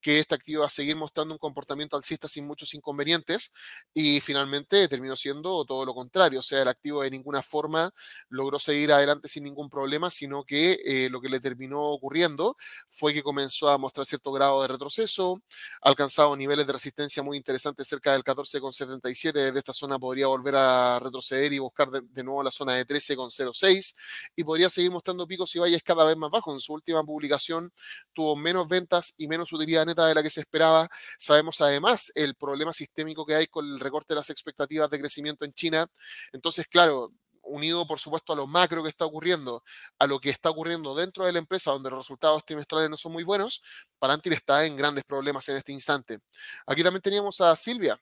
que 0.00 0.18
este 0.18 0.34
activo 0.34 0.60
iba 0.60 0.66
a 0.66 0.70
seguir 0.70 0.96
mostrando 0.96 1.34
un 1.34 1.38
comportamiento 1.38 1.96
alcista 1.96 2.28
sin 2.28 2.46
muchos 2.46 2.74
inconvenientes 2.74 3.52
y 3.92 4.20
finalmente 4.20 4.88
terminó 4.88 5.16
siendo 5.16 5.64
todo 5.64 5.84
lo 5.84 5.94
contrario. 5.94 6.40
O 6.40 6.42
sea, 6.42 6.62
el 6.62 6.68
activo 6.68 7.02
de 7.02 7.10
ninguna 7.10 7.42
forma 7.42 7.92
logró 8.28 8.58
seguir 8.58 8.92
adelante 8.92 9.28
sin 9.28 9.44
ningún 9.44 9.70
problema, 9.70 10.10
sino 10.10 10.44
que 10.44 10.78
eh, 10.84 11.08
lo 11.10 11.20
que 11.20 11.28
le 11.28 11.40
terminó 11.40 11.80
ocurriendo 11.80 12.56
fue 12.88 13.12
que 13.12 13.22
comenzó 13.22 13.68
a 13.68 13.78
mostrar 13.78 14.06
cierto 14.06 14.32
grado 14.32 14.62
de 14.62 14.63
de 14.64 14.68
retroceso, 14.68 15.42
ha 15.82 15.88
alcanzado 15.88 16.36
niveles 16.36 16.66
de 16.66 16.72
resistencia 16.72 17.22
muy 17.22 17.36
interesantes 17.36 17.88
cerca 17.88 18.12
del 18.12 18.22
14,77, 18.22 19.52
de 19.52 19.58
esta 19.58 19.72
zona 19.72 19.98
podría 19.98 20.26
volver 20.26 20.56
a 20.56 20.98
retroceder 20.98 21.52
y 21.52 21.58
buscar 21.58 21.90
de, 21.90 22.24
nuevo 22.24 22.42
la 22.42 22.50
zona 22.50 22.74
de 22.74 22.86
13,06 22.86 23.94
y 24.36 24.44
podría 24.44 24.70
seguir 24.70 24.90
mostrando 24.90 25.26
picos 25.26 25.54
y 25.56 25.58
valles 25.58 25.82
cada 25.82 26.04
vez 26.04 26.16
más 26.16 26.30
bajos. 26.30 26.54
En 26.54 26.60
su 26.60 26.72
última 26.72 27.02
publicación 27.04 27.72
tuvo 28.12 28.36
menos 28.36 28.68
ventas 28.68 29.14
y 29.18 29.28
menos 29.28 29.52
utilidad 29.52 29.86
neta 29.86 30.06
de 30.06 30.14
la 30.14 30.22
que 30.22 30.30
se 30.30 30.40
esperaba. 30.40 30.88
Sabemos 31.18 31.60
además 31.60 32.12
el 32.14 32.34
problema 32.34 32.72
sistémico 32.72 33.24
que 33.26 33.34
hay 33.34 33.46
con 33.46 33.66
el 33.66 33.80
recorte 33.80 34.14
de 34.14 34.16
las 34.16 34.30
expectativas 34.30 34.90
de 34.90 34.98
crecimiento 34.98 35.44
en 35.44 35.52
China. 35.52 35.86
Entonces, 36.32 36.66
claro, 36.68 37.12
unido 37.46 37.86
por 37.86 37.98
supuesto 37.98 38.32
a 38.32 38.36
lo 38.36 38.46
macro 38.46 38.82
que 38.82 38.88
está 38.88 39.04
ocurriendo, 39.04 39.62
a 39.98 40.06
lo 40.06 40.18
que 40.20 40.30
está 40.30 40.50
ocurriendo 40.50 40.94
dentro 40.94 41.26
de 41.26 41.32
la 41.32 41.38
empresa, 41.38 41.70
donde 41.70 41.90
los 41.90 42.00
resultados 42.00 42.44
trimestrales 42.44 42.90
no 42.90 42.96
son 42.96 43.12
muy 43.12 43.24
buenos, 43.24 43.62
Palantir 43.98 44.32
está 44.34 44.64
en 44.66 44.76
grandes 44.76 45.04
problemas 45.04 45.48
en 45.48 45.56
este 45.56 45.72
instante. 45.72 46.18
Aquí 46.66 46.82
también 46.82 47.02
teníamos 47.02 47.40
a 47.40 47.54
Silvia, 47.56 47.98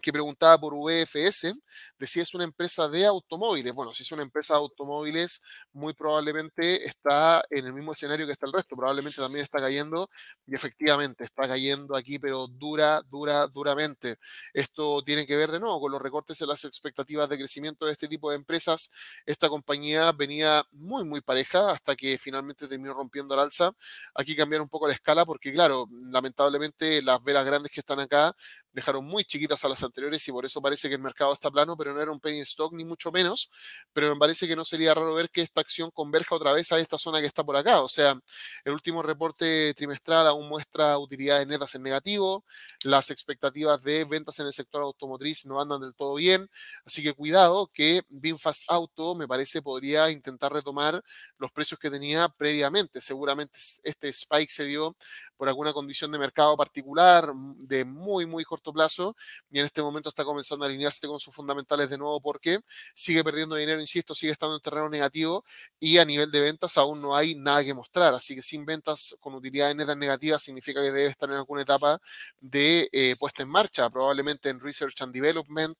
que 0.00 0.12
preguntaba 0.12 0.58
por 0.58 0.74
VFS, 0.74 1.54
de 1.98 2.06
si 2.06 2.20
es 2.20 2.34
una 2.34 2.44
empresa 2.44 2.88
de 2.88 3.06
automóviles. 3.06 3.72
Bueno, 3.72 3.92
si 3.92 4.02
es 4.02 4.12
una 4.12 4.22
empresa 4.22 4.54
de 4.54 4.60
automóviles, 4.60 5.42
muy 5.72 5.92
probablemente 5.94 6.84
está 6.86 7.42
en 7.50 7.66
el 7.66 7.72
mismo 7.72 7.92
escenario 7.92 8.26
que 8.26 8.32
está 8.32 8.46
el 8.46 8.52
resto, 8.52 8.76
probablemente 8.76 9.20
también 9.20 9.42
está 9.42 9.58
cayendo 9.58 10.08
y 10.46 10.54
efectivamente 10.54 11.24
está 11.24 11.46
cayendo 11.46 11.96
aquí, 11.96 12.18
pero 12.18 12.46
dura, 12.46 13.02
dura, 13.10 13.46
duramente. 13.46 14.16
Esto 14.54 15.02
tiene 15.02 15.26
que 15.26 15.36
ver 15.36 15.50
de 15.50 15.60
nuevo 15.60 15.80
con 15.80 15.92
los 15.92 16.00
recortes 16.00 16.40
en 16.40 16.48
las 16.48 16.64
expectativas 16.64 17.28
de 17.28 17.38
crecimiento 17.38 17.86
de 17.86 17.92
este 17.92 18.08
tipo 18.08 18.30
de 18.30 18.36
empresas. 18.36 18.90
Esta 19.26 19.48
compañía 19.48 20.12
venía 20.12 20.64
muy, 20.72 21.04
muy 21.04 21.20
pareja 21.20 21.70
hasta 21.70 21.94
que 21.96 22.18
finalmente 22.18 22.68
terminó 22.68 22.94
rompiendo 22.94 23.34
al 23.34 23.40
alza. 23.40 23.72
Aquí 24.14 24.34
cambiaron 24.34 24.64
un 24.64 24.68
poco 24.68 24.88
la 24.88 24.94
escala 24.94 25.24
porque, 25.24 25.52
claro, 25.52 25.86
lamentablemente 25.90 27.02
las 27.02 27.22
velas 27.22 27.44
grandes 27.44 27.72
que 27.72 27.80
están 27.80 28.00
acá 28.00 28.34
dejaron 28.72 29.04
muy 29.04 29.24
chiquitas 29.24 29.64
a 29.64 29.68
las 29.68 29.82
anteriores 29.82 30.26
y 30.28 30.32
por 30.32 30.44
eso 30.44 30.60
parece 30.62 30.88
que 30.88 30.94
el 30.94 31.00
mercado 31.00 31.32
está 31.32 31.50
plano, 31.50 31.76
pero 31.76 31.92
no 31.94 32.00
era 32.00 32.10
un 32.10 32.20
penny 32.20 32.40
stock 32.40 32.72
ni 32.72 32.84
mucho 32.84 33.10
menos, 33.10 33.50
pero 33.92 34.12
me 34.14 34.18
parece 34.18 34.46
que 34.46 34.56
no 34.56 34.64
sería 34.64 34.94
raro 34.94 35.14
ver 35.14 35.30
que 35.30 35.42
esta 35.42 35.60
acción 35.60 35.90
converja 35.90 36.34
otra 36.34 36.52
vez 36.52 36.70
a 36.72 36.78
esta 36.78 36.98
zona 36.98 37.20
que 37.20 37.26
está 37.26 37.44
por 37.44 37.56
acá. 37.56 37.82
O 37.82 37.88
sea, 37.88 38.18
el 38.64 38.72
último 38.72 39.02
reporte 39.02 39.74
trimestral 39.74 40.26
aún 40.26 40.48
muestra 40.48 40.98
utilidades 40.98 41.46
netas 41.46 41.74
en 41.74 41.82
negativo, 41.82 42.44
las 42.84 43.10
expectativas 43.10 43.82
de 43.82 44.04
ventas 44.04 44.38
en 44.38 44.46
el 44.46 44.52
sector 44.52 44.82
automotriz 44.82 45.46
no 45.46 45.60
andan 45.60 45.80
del 45.80 45.94
todo 45.94 46.14
bien, 46.14 46.48
así 46.84 47.02
que 47.02 47.12
cuidado 47.12 47.68
que 47.72 48.02
Binfast 48.08 48.64
Auto 48.68 49.14
me 49.14 49.26
parece 49.26 49.62
podría 49.62 50.10
intentar 50.10 50.52
retomar 50.52 51.02
los 51.38 51.50
precios 51.52 51.78
que 51.80 51.90
tenía 51.90 52.28
previamente. 52.28 53.00
Seguramente 53.00 53.58
este 53.82 54.08
spike 54.08 54.50
se 54.50 54.64
dio 54.64 54.96
por 55.36 55.48
alguna 55.48 55.72
condición 55.72 56.12
de 56.12 56.18
mercado 56.18 56.56
particular 56.56 57.32
de 57.56 57.84
muy, 57.84 58.26
muy 58.26 58.44
plazo 58.62 59.16
y 59.50 59.58
en 59.58 59.64
este 59.64 59.82
momento 59.82 60.08
está 60.08 60.24
comenzando 60.24 60.64
a 60.64 60.68
alinearse 60.68 61.06
con 61.06 61.18
sus 61.18 61.34
fundamentales 61.34 61.90
de 61.90 61.98
nuevo 61.98 62.20
porque 62.20 62.60
sigue 62.94 63.24
perdiendo 63.24 63.56
dinero, 63.56 63.80
insisto, 63.80 64.14
sigue 64.14 64.32
estando 64.32 64.56
en 64.56 64.62
terreno 64.62 64.88
negativo 64.88 65.44
y 65.78 65.98
a 65.98 66.04
nivel 66.04 66.30
de 66.30 66.40
ventas 66.40 66.76
aún 66.78 67.00
no 67.00 67.16
hay 67.16 67.34
nada 67.34 67.64
que 67.64 67.74
mostrar. 67.74 68.14
Así 68.14 68.34
que 68.34 68.42
sin 68.42 68.64
ventas 68.64 69.16
con 69.20 69.34
utilidades 69.34 69.74
netas 69.76 69.96
negativas 69.96 70.42
significa 70.42 70.80
que 70.80 70.92
debe 70.92 71.06
estar 71.06 71.28
en 71.30 71.36
alguna 71.36 71.62
etapa 71.62 72.00
de 72.40 72.88
eh, 72.92 73.16
puesta 73.18 73.42
en 73.42 73.48
marcha, 73.48 73.88
probablemente 73.90 74.48
en 74.50 74.60
Research 74.60 75.00
and 75.02 75.12
Development, 75.12 75.76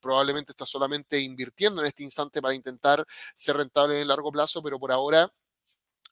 probablemente 0.00 0.52
está 0.52 0.66
solamente 0.66 1.20
invirtiendo 1.20 1.80
en 1.80 1.86
este 1.86 2.02
instante 2.02 2.42
para 2.42 2.54
intentar 2.54 3.06
ser 3.34 3.56
rentable 3.56 3.94
en 3.96 4.02
el 4.02 4.08
largo 4.08 4.30
plazo, 4.32 4.62
pero 4.62 4.78
por 4.78 4.92
ahora, 4.92 5.32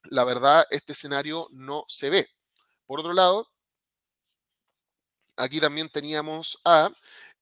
la 0.05 0.25
verdad, 0.25 0.65
este 0.71 0.93
escenario 0.93 1.49
no 1.51 1.85
se 1.87 2.11
ve. 2.11 2.27
Por 2.87 3.01
otro 3.01 3.13
lado, 3.13 3.52
Aquí 5.37 5.61
también 5.61 5.89
teníamos 5.89 6.59
a 6.65 6.91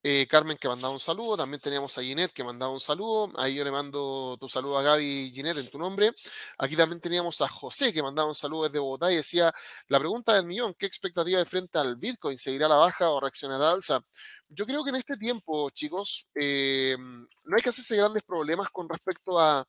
eh, 0.02 0.26
Carmen 0.28 0.56
que 0.56 0.68
mandaba 0.68 0.92
un 0.94 1.00
saludo, 1.00 1.36
también 1.36 1.60
teníamos 1.60 1.96
a 1.98 2.02
Ginette 2.02 2.32
que 2.32 2.42
mandaba 2.42 2.72
un 2.72 2.80
saludo, 2.80 3.30
ahí 3.36 3.54
yo 3.56 3.64
le 3.64 3.70
mando 3.70 4.36
tu 4.40 4.48
saludo 4.48 4.78
a 4.78 4.82
Gaby 4.82 5.04
y 5.04 5.30
Ginette 5.30 5.58
en 5.58 5.70
tu 5.70 5.78
nombre. 5.78 6.12
Aquí 6.58 6.76
también 6.76 7.00
teníamos 7.00 7.40
a 7.42 7.48
José 7.48 7.92
que 7.92 8.02
mandaba 8.02 8.28
un 8.28 8.34
saludo 8.34 8.64
desde 8.64 8.78
Bogotá 8.78 9.12
y 9.12 9.16
decía, 9.16 9.52
la 9.88 9.98
pregunta 9.98 10.34
del 10.34 10.46
millón, 10.46 10.74
¿qué 10.74 10.86
expectativa 10.86 11.38
de 11.38 11.44
frente 11.46 11.78
al 11.78 11.96
Bitcoin? 11.96 12.38
¿Seguirá 12.38 12.68
la 12.68 12.76
baja 12.76 13.10
o 13.10 13.20
reaccionará 13.20 13.68
al 13.68 13.74
alza? 13.76 14.00
Yo 14.48 14.66
creo 14.66 14.82
que 14.84 14.90
en 14.90 14.96
este 14.96 15.16
tiempo, 15.16 15.70
chicos, 15.70 16.26
eh, 16.34 16.96
no 16.98 17.56
hay 17.56 17.62
que 17.62 17.68
hacerse 17.68 17.96
grandes 17.96 18.22
problemas 18.22 18.70
con 18.70 18.88
respecto 18.88 19.38
a 19.38 19.66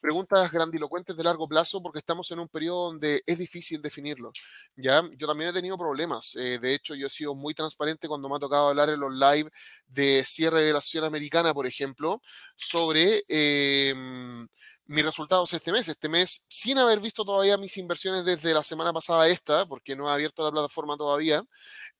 preguntas 0.00 0.50
grandilocuentes 0.50 1.16
de 1.16 1.24
largo 1.24 1.46
plazo 1.48 1.82
porque 1.82 1.98
estamos 1.98 2.30
en 2.30 2.40
un 2.40 2.48
periodo 2.48 2.86
donde 2.86 3.22
es 3.26 3.38
difícil 3.38 3.80
definirlo. 3.82 4.32
¿ya? 4.76 5.02
Yo 5.16 5.26
también 5.26 5.50
he 5.50 5.52
tenido 5.52 5.78
problemas. 5.78 6.34
Eh, 6.36 6.58
de 6.58 6.74
hecho, 6.74 6.94
yo 6.94 7.06
he 7.06 7.10
sido 7.10 7.34
muy 7.34 7.54
transparente 7.54 8.08
cuando 8.08 8.28
me 8.28 8.36
ha 8.36 8.38
tocado 8.38 8.68
hablar 8.68 8.88
en 8.88 9.00
los 9.00 9.12
live 9.14 9.50
de 9.86 10.24
cierre 10.24 10.62
de 10.62 10.72
la 10.72 10.78
acción 10.78 11.04
americana, 11.04 11.54
por 11.54 11.66
ejemplo, 11.66 12.20
sobre 12.56 13.22
em, 13.28 14.48
mis 14.86 15.04
resultados 15.04 15.52
este 15.52 15.72
mes. 15.72 15.88
Este 15.88 16.08
mes, 16.08 16.46
sin 16.48 16.78
haber 16.78 17.00
visto 17.00 17.24
todavía 17.24 17.56
mis 17.56 17.76
inversiones 17.76 18.24
desde 18.24 18.54
la 18.54 18.62
semana 18.62 18.92
pasada 18.92 19.28
esta, 19.28 19.66
porque 19.66 19.96
no 19.96 20.08
he 20.08 20.12
abierto 20.12 20.44
la 20.44 20.50
plataforma 20.50 20.96
todavía. 20.96 21.42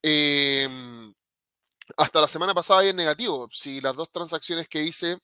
Em, 0.03 1.13
hasta 1.97 2.21
la 2.21 2.29
semana 2.29 2.55
pasada 2.55 2.85
en 2.85 2.97
negativo. 2.97 3.49
Si 3.53 3.81
las 3.81 3.95
dos 3.97 4.11
transacciones 4.11 4.69
que 4.69 4.83
hice 4.83 5.19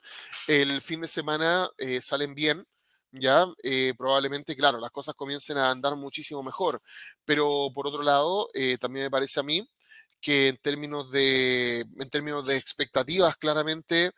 el 0.49 0.81
fin 0.83 1.01
de 1.01 1.09
semana 1.09 1.69
eh, 1.79 2.01
salen 2.01 2.35
bien, 2.35 2.65
ya 3.13 3.47
eh, 3.63 3.95
probablemente, 3.97 4.57
claro, 4.57 4.79
las 4.79 4.91
cosas 4.91 5.15
comiencen 5.15 5.59
a 5.59 5.71
andar 5.71 5.97
muchísimo 5.97 6.43
mejor. 6.43 6.83
Pero 7.25 7.71
por 7.75 7.87
otro 7.87 8.03
lado, 8.03 8.49
eh, 8.55 8.79
también 8.79 9.07
me 9.07 9.11
parece 9.11 9.41
a 9.41 9.43
mí 9.43 9.67
que 10.21 10.49
en 10.49 10.57
términos 10.59 11.11
de, 11.11 11.81
en 11.81 12.11
términos 12.11 12.47
de 12.47 12.57
expectativas, 12.57 13.37
claramente 13.37 14.11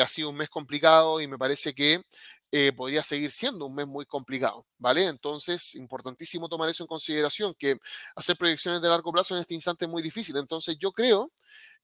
ha 0.00 0.06
sido 0.06 0.30
un 0.30 0.36
mes 0.36 0.48
complicado 0.48 1.20
y 1.20 1.26
me 1.26 1.38
parece 1.38 1.74
que 1.74 2.00
eh, 2.52 2.72
podría 2.72 3.02
seguir 3.02 3.30
siendo 3.32 3.66
un 3.66 3.74
mes 3.74 3.86
muy 3.86 4.06
complicado, 4.06 4.66
¿vale? 4.78 5.06
Entonces, 5.06 5.74
importantísimo 5.74 6.48
tomar 6.48 6.68
eso 6.68 6.84
en 6.84 6.88
consideración, 6.88 7.54
que 7.58 7.78
hacer 8.16 8.36
proyecciones 8.36 8.80
de 8.82 8.88
largo 8.88 9.12
plazo 9.12 9.34
en 9.34 9.40
este 9.42 9.54
instante 9.54 9.84
es 9.86 9.90
muy 9.90 10.02
difícil. 10.02 10.36
Entonces, 10.36 10.78
yo 10.78 10.92
creo 10.92 11.32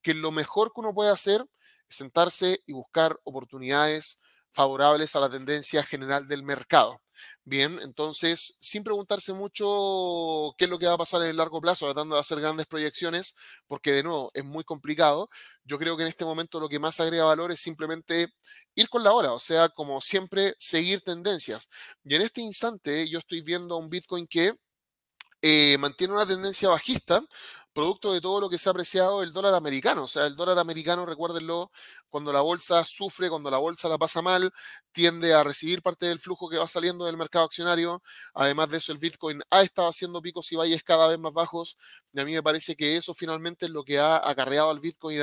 que 0.03 0.15
lo 0.15 0.33
mejor 0.33 0.73
que 0.75 0.81
uno 0.81 0.95
puede 0.95 1.11
hacer 1.13 1.47
es 1.89 1.97
sentarse 1.97 2.63
y 2.67 2.75
buscar 2.75 3.19
oportunidades 3.25 4.21
favorables 4.53 5.17
a 5.17 5.21
la 5.21 5.31
tendencia 5.31 5.85
general 5.85 6.29
del 6.29 6.45
mercado. 6.45 7.02
Bien, 7.45 7.81
entonces, 7.83 8.57
sin 8.61 8.85
preguntarse 8.85 9.33
mucho 9.33 10.55
qué 10.57 10.65
es 10.67 10.71
lo 10.71 10.79
que 10.79 10.87
va 10.87 10.93
a 10.95 10.99
pasar 10.99 11.23
en 11.23 11.29
el 11.31 11.37
largo 11.37 11.61
plazo, 11.61 11.87
tratando 11.87 12.15
de 12.15 12.21
hacer 12.21 12.41
grandes 12.41 12.67
proyecciones, 12.67 13.35
porque 13.67 13.91
de 13.93 14.05
nuevo 14.05 14.31
es 14.33 14.45
muy 14.45 14.63
complicado, 14.63 15.29
yo 15.65 15.77
creo 15.77 15.97
que 15.97 16.05
en 16.05 16.09
este 16.09 16.25
momento 16.25 16.61
lo 16.61 16.69
que 16.69 16.79
más 16.79 17.01
agrega 17.01 17.25
valor 17.25 17.51
es 17.51 17.59
simplemente 17.59 18.29
ir 18.77 18.89
con 18.89 19.03
la 19.03 19.13
hora, 19.13 19.33
o 19.33 19.41
sea, 19.41 19.69
como 19.71 20.01
siempre, 20.01 20.55
seguir 20.59 21.01
tendencias. 21.03 21.69
Y 22.05 22.15
en 22.15 22.23
este 22.23 22.43
instante 22.43 23.09
yo 23.09 23.19
estoy 23.19 23.41
viendo 23.43 23.77
un 23.77 23.91
Bitcoin 23.91 24.29
que 24.29 24.55
eh, 25.43 25.77
mantiene 25.79 26.15
una 26.15 26.27
tendencia 26.27 26.69
bajista, 26.69 27.23
producto 27.73 28.13
de 28.13 28.21
todo 28.21 28.41
lo 28.41 28.49
que 28.51 28.59
se 28.59 28.69
ha 28.69 28.73
apreciado 28.73 29.23
el 29.23 29.33
dólar 29.33 29.55
americano. 29.55 30.05
O 30.05 30.09
sea, 30.09 30.27
el 30.27 30.37
dólar 30.37 30.59
americano, 30.59 31.07
recuérdenlo, 31.07 31.71
cuando 32.13 32.31
la 32.31 32.43
bolsa 32.43 32.85
sufre, 32.85 33.31
cuando 33.31 33.51
la 33.51 33.57
bolsa 33.57 33.89
la 33.89 33.97
pasa 33.97 34.21
mal, 34.21 34.53
tiende 34.93 35.33
a 35.33 35.43
recibir 35.43 35.81
parte 35.81 36.05
del 36.05 36.19
flujo 36.19 36.51
que 36.51 36.59
va 36.59 36.69
saliendo 36.69 37.07
del 37.07 37.17
mercado 37.17 37.47
accionario. 37.47 38.03
Además 38.35 38.69
de 38.69 38.77
eso, 38.77 38.93
el 38.93 38.99
Bitcoin 38.99 39.41
ha 39.51 39.63
estado 39.63 39.89
haciendo 39.89 40.21
picos 40.21 40.53
y 40.53 40.57
valles 40.57 40.83
cada 40.85 41.09
vez 41.09 41.19
más 41.19 41.33
bajos. 41.33 41.79
Y 42.13 42.21
a 42.21 42.27
mí 42.27 42.35
me 42.35 42.43
parece 42.43 42.77
que 42.77 42.97
eso 42.97 43.15
finalmente 43.15 43.65
es 43.65 43.73
lo 43.73 43.83
que 43.83 43.99
ha 43.99 44.17
acarreado 44.29 44.69
al 44.69 44.81
Bitcoin 44.81 45.23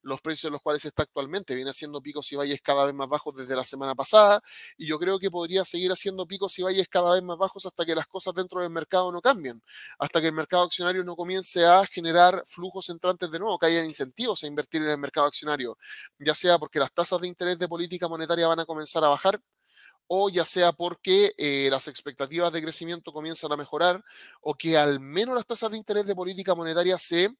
los 0.00 0.20
precios 0.20 0.46
en 0.46 0.52
los 0.52 0.62
cuales 0.62 0.84
está 0.86 1.02
actualmente. 1.02 1.54
Viene 1.54 1.70
haciendo 1.70 2.00
picos 2.00 2.32
y 2.32 2.36
valles 2.36 2.60
cada 2.62 2.86
vez 2.86 2.94
más 2.94 3.08
bajos 3.08 3.36
desde 3.36 3.54
la 3.54 3.64
semana 3.64 3.94
pasada. 3.94 4.40
Y 4.78 4.86
yo 4.86 4.98
creo 4.98 5.18
que 5.18 5.30
podría 5.30 5.64
seguir 5.64 5.92
haciendo 5.92 6.26
picos 6.26 6.58
y 6.58 6.62
valles 6.62 6.88
cada 6.88 7.12
vez 7.12 7.22
más 7.22 7.36
bajos 7.36 7.66
hasta 7.66 7.84
que 7.84 7.94
las 7.94 8.06
cosas 8.06 8.34
dentro 8.34 8.62
del 8.62 8.70
mercado 8.70 9.12
no 9.12 9.20
cambien. 9.20 9.62
Hasta 9.98 10.20
que 10.20 10.28
el 10.28 10.32
mercado 10.32 10.62
accionario 10.64 11.04
no 11.04 11.14
comience 11.14 11.66
a 11.66 11.84
generar 11.86 12.42
flujos 12.46 12.88
entrantes 12.88 13.30
de 13.30 13.38
nuevo, 13.38 13.58
que 13.58 13.66
haya 13.66 13.84
incentivos 13.84 14.42
a 14.42 14.46
invertir 14.46 14.82
en 14.82 14.88
el 14.88 14.98
mercado 14.98 15.26
accionario 15.26 15.76
ya 16.24 16.34
sea 16.34 16.58
porque 16.58 16.78
las 16.78 16.92
tasas 16.92 17.20
de 17.20 17.28
interés 17.28 17.58
de 17.58 17.68
política 17.68 18.08
monetaria 18.08 18.46
van 18.48 18.60
a 18.60 18.64
comenzar 18.66 19.04
a 19.04 19.08
bajar 19.08 19.40
o 20.14 20.28
ya 20.28 20.44
sea 20.44 20.72
porque 20.72 21.32
eh, 21.38 21.68
las 21.70 21.88
expectativas 21.88 22.52
de 22.52 22.62
crecimiento 22.62 23.12
comienzan 23.12 23.52
a 23.52 23.56
mejorar 23.56 24.04
o 24.42 24.54
que 24.54 24.76
al 24.76 25.00
menos 25.00 25.34
las 25.34 25.46
tasas 25.46 25.70
de 25.70 25.78
interés 25.78 26.06
de 26.06 26.14
política 26.14 26.54
monetaria 26.54 26.98
se 26.98 27.30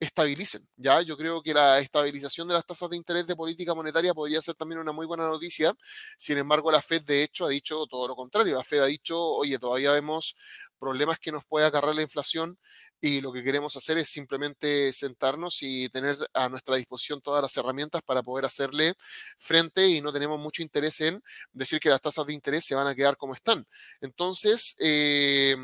estabilicen. 0.00 0.66
¿ya? 0.76 1.02
Yo 1.02 1.16
creo 1.16 1.42
que 1.42 1.52
la 1.52 1.78
estabilización 1.78 2.48
de 2.48 2.54
las 2.54 2.64
tasas 2.64 2.88
de 2.90 2.96
interés 2.96 3.26
de 3.26 3.36
política 3.36 3.74
monetaria 3.74 4.14
podría 4.14 4.40
ser 4.40 4.54
también 4.54 4.80
una 4.80 4.92
muy 4.92 5.06
buena 5.06 5.26
noticia. 5.26 5.74
Sin 6.16 6.38
embargo, 6.38 6.70
la 6.70 6.80
Fed 6.80 7.02
de 7.02 7.22
hecho 7.22 7.44
ha 7.44 7.48
dicho 7.48 7.86
todo 7.86 8.08
lo 8.08 8.16
contrario. 8.16 8.56
La 8.56 8.64
Fed 8.64 8.80
ha 8.80 8.86
dicho, 8.86 9.20
oye, 9.20 9.58
todavía 9.58 9.92
vemos 9.92 10.36
problemas 10.82 11.20
que 11.20 11.30
nos 11.30 11.44
puede 11.44 11.64
agarrar 11.64 11.94
la 11.94 12.02
inflación 12.02 12.58
y 13.00 13.20
lo 13.20 13.32
que 13.32 13.44
queremos 13.44 13.76
hacer 13.76 13.98
es 13.98 14.08
simplemente 14.08 14.92
sentarnos 14.92 15.62
y 15.62 15.88
tener 15.90 16.16
a 16.34 16.48
nuestra 16.48 16.74
disposición 16.74 17.20
todas 17.20 17.40
las 17.40 17.56
herramientas 17.56 18.02
para 18.04 18.20
poder 18.24 18.46
hacerle 18.46 18.94
frente 19.38 19.86
y 19.86 20.00
no 20.00 20.12
tenemos 20.12 20.40
mucho 20.40 20.60
interés 20.60 21.00
en 21.02 21.22
decir 21.52 21.78
que 21.78 21.88
las 21.88 22.00
tasas 22.00 22.26
de 22.26 22.32
interés 22.34 22.64
se 22.64 22.74
van 22.74 22.88
a 22.88 22.96
quedar 22.96 23.16
como 23.16 23.32
están. 23.32 23.64
Entonces, 24.00 24.74
eh, 24.80 25.54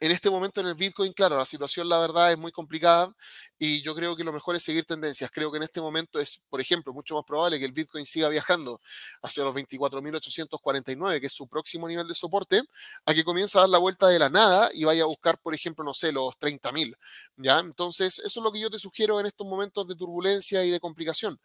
en 0.00 0.10
este 0.10 0.30
momento 0.30 0.60
en 0.60 0.66
el 0.68 0.74
Bitcoin, 0.74 1.12
claro, 1.12 1.36
la 1.36 1.44
situación 1.44 1.88
la 1.88 1.98
verdad 1.98 2.32
es 2.32 2.38
muy 2.38 2.52
complicada 2.52 3.14
y 3.58 3.82
yo 3.82 3.94
creo 3.94 4.16
que 4.16 4.24
lo 4.24 4.32
mejor 4.32 4.56
es 4.56 4.62
seguir 4.62 4.84
tendencias. 4.84 5.30
Creo 5.30 5.50
que 5.50 5.58
en 5.58 5.64
este 5.64 5.80
momento 5.80 6.18
es, 6.18 6.42
por 6.48 6.60
ejemplo, 6.60 6.92
mucho 6.92 7.14
más 7.14 7.24
probable 7.24 7.58
que 7.58 7.64
el 7.64 7.72
Bitcoin 7.72 8.06
siga 8.06 8.28
viajando 8.28 8.80
hacia 9.22 9.44
los 9.44 9.54
24.849, 9.54 11.20
que 11.20 11.26
es 11.26 11.32
su 11.32 11.48
próximo 11.48 11.88
nivel 11.88 12.08
de 12.08 12.14
soporte, 12.14 12.62
a 13.06 13.14
que 13.14 13.24
comience 13.24 13.58
a 13.58 13.62
dar 13.62 13.70
la 13.70 13.78
vuelta 13.78 14.08
de 14.08 14.18
la 14.18 14.28
nada 14.28 14.70
y 14.72 14.84
vaya 14.84 15.02
a 15.04 15.06
buscar, 15.06 15.38
por 15.38 15.54
ejemplo, 15.54 15.84
no 15.84 15.94
sé, 15.94 16.12
los 16.12 16.36
30.000. 16.38 16.96
¿Ya? 17.36 17.58
Entonces, 17.60 18.18
eso 18.18 18.40
es 18.40 18.44
lo 18.44 18.52
que 18.52 18.60
yo 18.60 18.70
te 18.70 18.78
sugiero 18.78 19.20
en 19.20 19.26
estos 19.26 19.46
momentos 19.46 19.86
de 19.86 19.94
turbulencia 19.94 20.64
y 20.64 20.70
de 20.70 20.80
complicación 20.80 21.38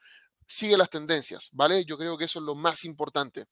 sigue 0.48 0.78
las 0.78 0.90
tendencias, 0.90 1.50
¿vale? 1.54 1.84
Yo 1.86 1.98
creo 1.98 2.18
que 2.18 2.26
eso 2.26 2.40
es 2.40 2.46
lo 2.46 2.56
más 2.56 2.86
importante. 2.86 3.46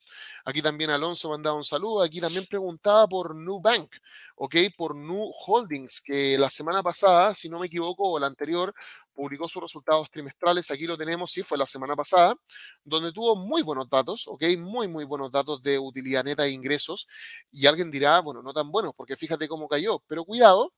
Aquí 0.45 0.61
también 0.61 0.89
Alonso 0.89 1.29
mandaba 1.29 1.55
un 1.55 1.63
saludo, 1.63 2.01
aquí 2.01 2.21
también 2.21 2.45
preguntaba 2.49 3.07
por 3.07 3.35
New 3.35 3.59
Bank, 3.61 3.95
¿ok? 4.37 4.55
Por 4.77 4.95
New 4.95 5.29
Holdings, 5.45 6.01
que 6.01 6.37
la 6.37 6.49
semana 6.49 6.81
pasada, 6.81 7.35
si 7.35 7.49
no 7.49 7.59
me 7.59 7.67
equivoco, 7.67 8.09
o 8.09 8.17
la 8.17 8.27
anterior, 8.27 8.73
publicó 9.13 9.47
sus 9.47 9.61
resultados 9.61 10.09
trimestrales, 10.09 10.71
aquí 10.71 10.85
lo 10.85 10.97
tenemos, 10.97 11.31
sí, 11.31 11.43
fue 11.43 11.57
la 11.57 11.65
semana 11.65 11.95
pasada, 11.95 12.35
donde 12.83 13.11
tuvo 13.11 13.35
muy 13.35 13.61
buenos 13.61 13.89
datos, 13.89 14.25
¿ok? 14.27 14.43
Muy, 14.59 14.87
muy 14.87 15.03
buenos 15.05 15.31
datos 15.31 15.61
de 15.61 15.77
utilidad 15.77 16.23
neta 16.23 16.43
de 16.43 16.51
ingresos. 16.51 17.07
Y 17.51 17.65
alguien 17.67 17.91
dirá, 17.91 18.19
bueno, 18.21 18.41
no 18.41 18.53
tan 18.53 18.71
buenos, 18.71 18.93
porque 18.95 19.17
fíjate 19.17 19.47
cómo 19.47 19.67
cayó, 19.67 20.01
pero 20.07 20.23
cuidado, 20.25 20.73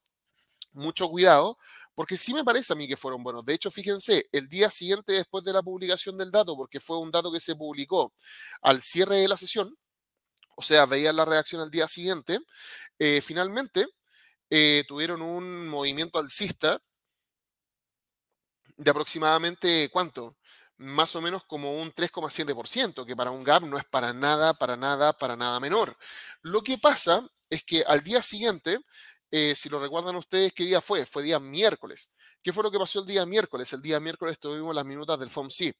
mucho 0.73 1.10
cuidado, 1.10 1.58
porque 1.97 2.15
sí 2.15 2.31
me 2.31 2.43
parece 2.43 2.73
a 2.73 2.75
mí 2.75 2.88
que 2.88 2.95
fueron 2.95 3.23
buenos. 3.23 3.43
De 3.43 3.55
hecho, 3.55 3.71
fíjense, 3.71 4.29
el 4.31 4.47
día 4.47 4.69
siguiente 4.69 5.13
después 5.13 5.43
de 5.43 5.51
la 5.51 5.63
publicación 5.63 6.15
del 6.15 6.29
dato, 6.29 6.55
porque 6.55 6.79
fue 6.79 6.99
un 6.99 7.10
dato 7.10 7.31
que 7.31 7.39
se 7.39 7.55
publicó 7.55 8.13
al 8.62 8.83
cierre 8.83 9.17
de 9.17 9.27
la 9.27 9.36
sesión, 9.36 9.75
o 10.55 10.62
sea, 10.62 10.86
veían 10.86 11.15
la 11.15 11.25
reacción 11.25 11.60
al 11.60 11.71
día 11.71 11.88
siguiente, 11.88 12.38
eh, 12.99 13.19
finalmente 13.21 13.88
eh, 14.51 14.83
tuvieron 14.88 15.23
un 15.23 15.67
movimiento 15.67 16.19
alcista 16.19 16.79
de 18.75 18.91
aproximadamente, 18.91 19.89
¿cuánto? 19.91 20.38
Más 20.77 21.15
o 21.15 21.21
menos 21.21 21.45
como 21.45 21.81
un 21.81 21.91
3,7%, 21.91 23.07
que 23.07 23.15
para 23.15 23.31
un 23.31 23.43
gap 23.43 23.63
no 23.63 23.75
es 23.79 23.86
para 23.86 24.13
nada, 24.13 24.53
para 24.53 24.77
nada, 24.77 25.13
para 25.13 25.36
nada 25.36 25.60
menor. 25.60 25.97
Lo 26.43 26.62
que 26.62 26.77
pasa 26.77 27.27
es 27.49 27.63
que 27.63 27.83
al 27.88 28.03
día 28.03 28.21
siguiente, 28.21 28.77
eh, 29.31 29.55
si 29.55 29.69
lo 29.69 29.79
recuerdan 29.79 30.15
ustedes, 30.15 30.53
¿qué 30.53 30.63
día 30.65 30.81
fue? 30.81 31.05
Fue 31.05 31.23
día 31.23 31.39
miércoles. 31.39 32.09
¿Qué 32.41 32.53
fue 32.53 32.63
lo 32.63 32.71
que 32.71 32.79
pasó 32.79 32.99
el 32.99 33.05
día 33.05 33.25
miércoles? 33.25 33.73
El 33.73 33.81
día 33.81 33.99
miércoles 33.99 34.39
tuvimos 34.39 34.75
las 34.75 34.85
minutas 34.85 35.19
del 35.19 35.29
FOMC 35.29 35.73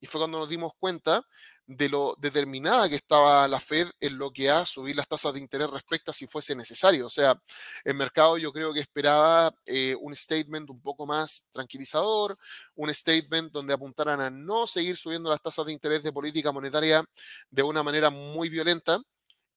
y 0.00 0.06
fue 0.06 0.20
cuando 0.20 0.38
nos 0.38 0.48
dimos 0.48 0.72
cuenta 0.78 1.22
de 1.66 1.88
lo 1.88 2.14
determinada 2.18 2.88
que 2.88 2.94
estaba 2.94 3.48
la 3.48 3.58
Fed 3.58 3.88
en 3.98 4.18
lo 4.18 4.30
que 4.30 4.48
a 4.50 4.64
subir 4.64 4.94
las 4.94 5.08
tasas 5.08 5.34
de 5.34 5.40
interés 5.40 5.68
respecto 5.70 6.10
a 6.10 6.14
si 6.14 6.26
fuese 6.26 6.54
necesario. 6.54 7.06
O 7.06 7.10
sea, 7.10 7.40
el 7.84 7.94
mercado 7.94 8.38
yo 8.38 8.52
creo 8.52 8.72
que 8.72 8.80
esperaba 8.80 9.52
eh, 9.64 9.96
un 10.00 10.14
statement 10.14 10.70
un 10.70 10.80
poco 10.80 11.06
más 11.06 11.48
tranquilizador, 11.52 12.38
un 12.76 12.94
statement 12.94 13.52
donde 13.52 13.74
apuntaran 13.74 14.20
a 14.20 14.30
no 14.30 14.66
seguir 14.66 14.96
subiendo 14.96 15.30
las 15.30 15.42
tasas 15.42 15.66
de 15.66 15.72
interés 15.72 16.02
de 16.02 16.12
política 16.12 16.52
monetaria 16.52 17.04
de 17.50 17.62
una 17.62 17.82
manera 17.82 18.10
muy 18.10 18.48
violenta 18.48 19.00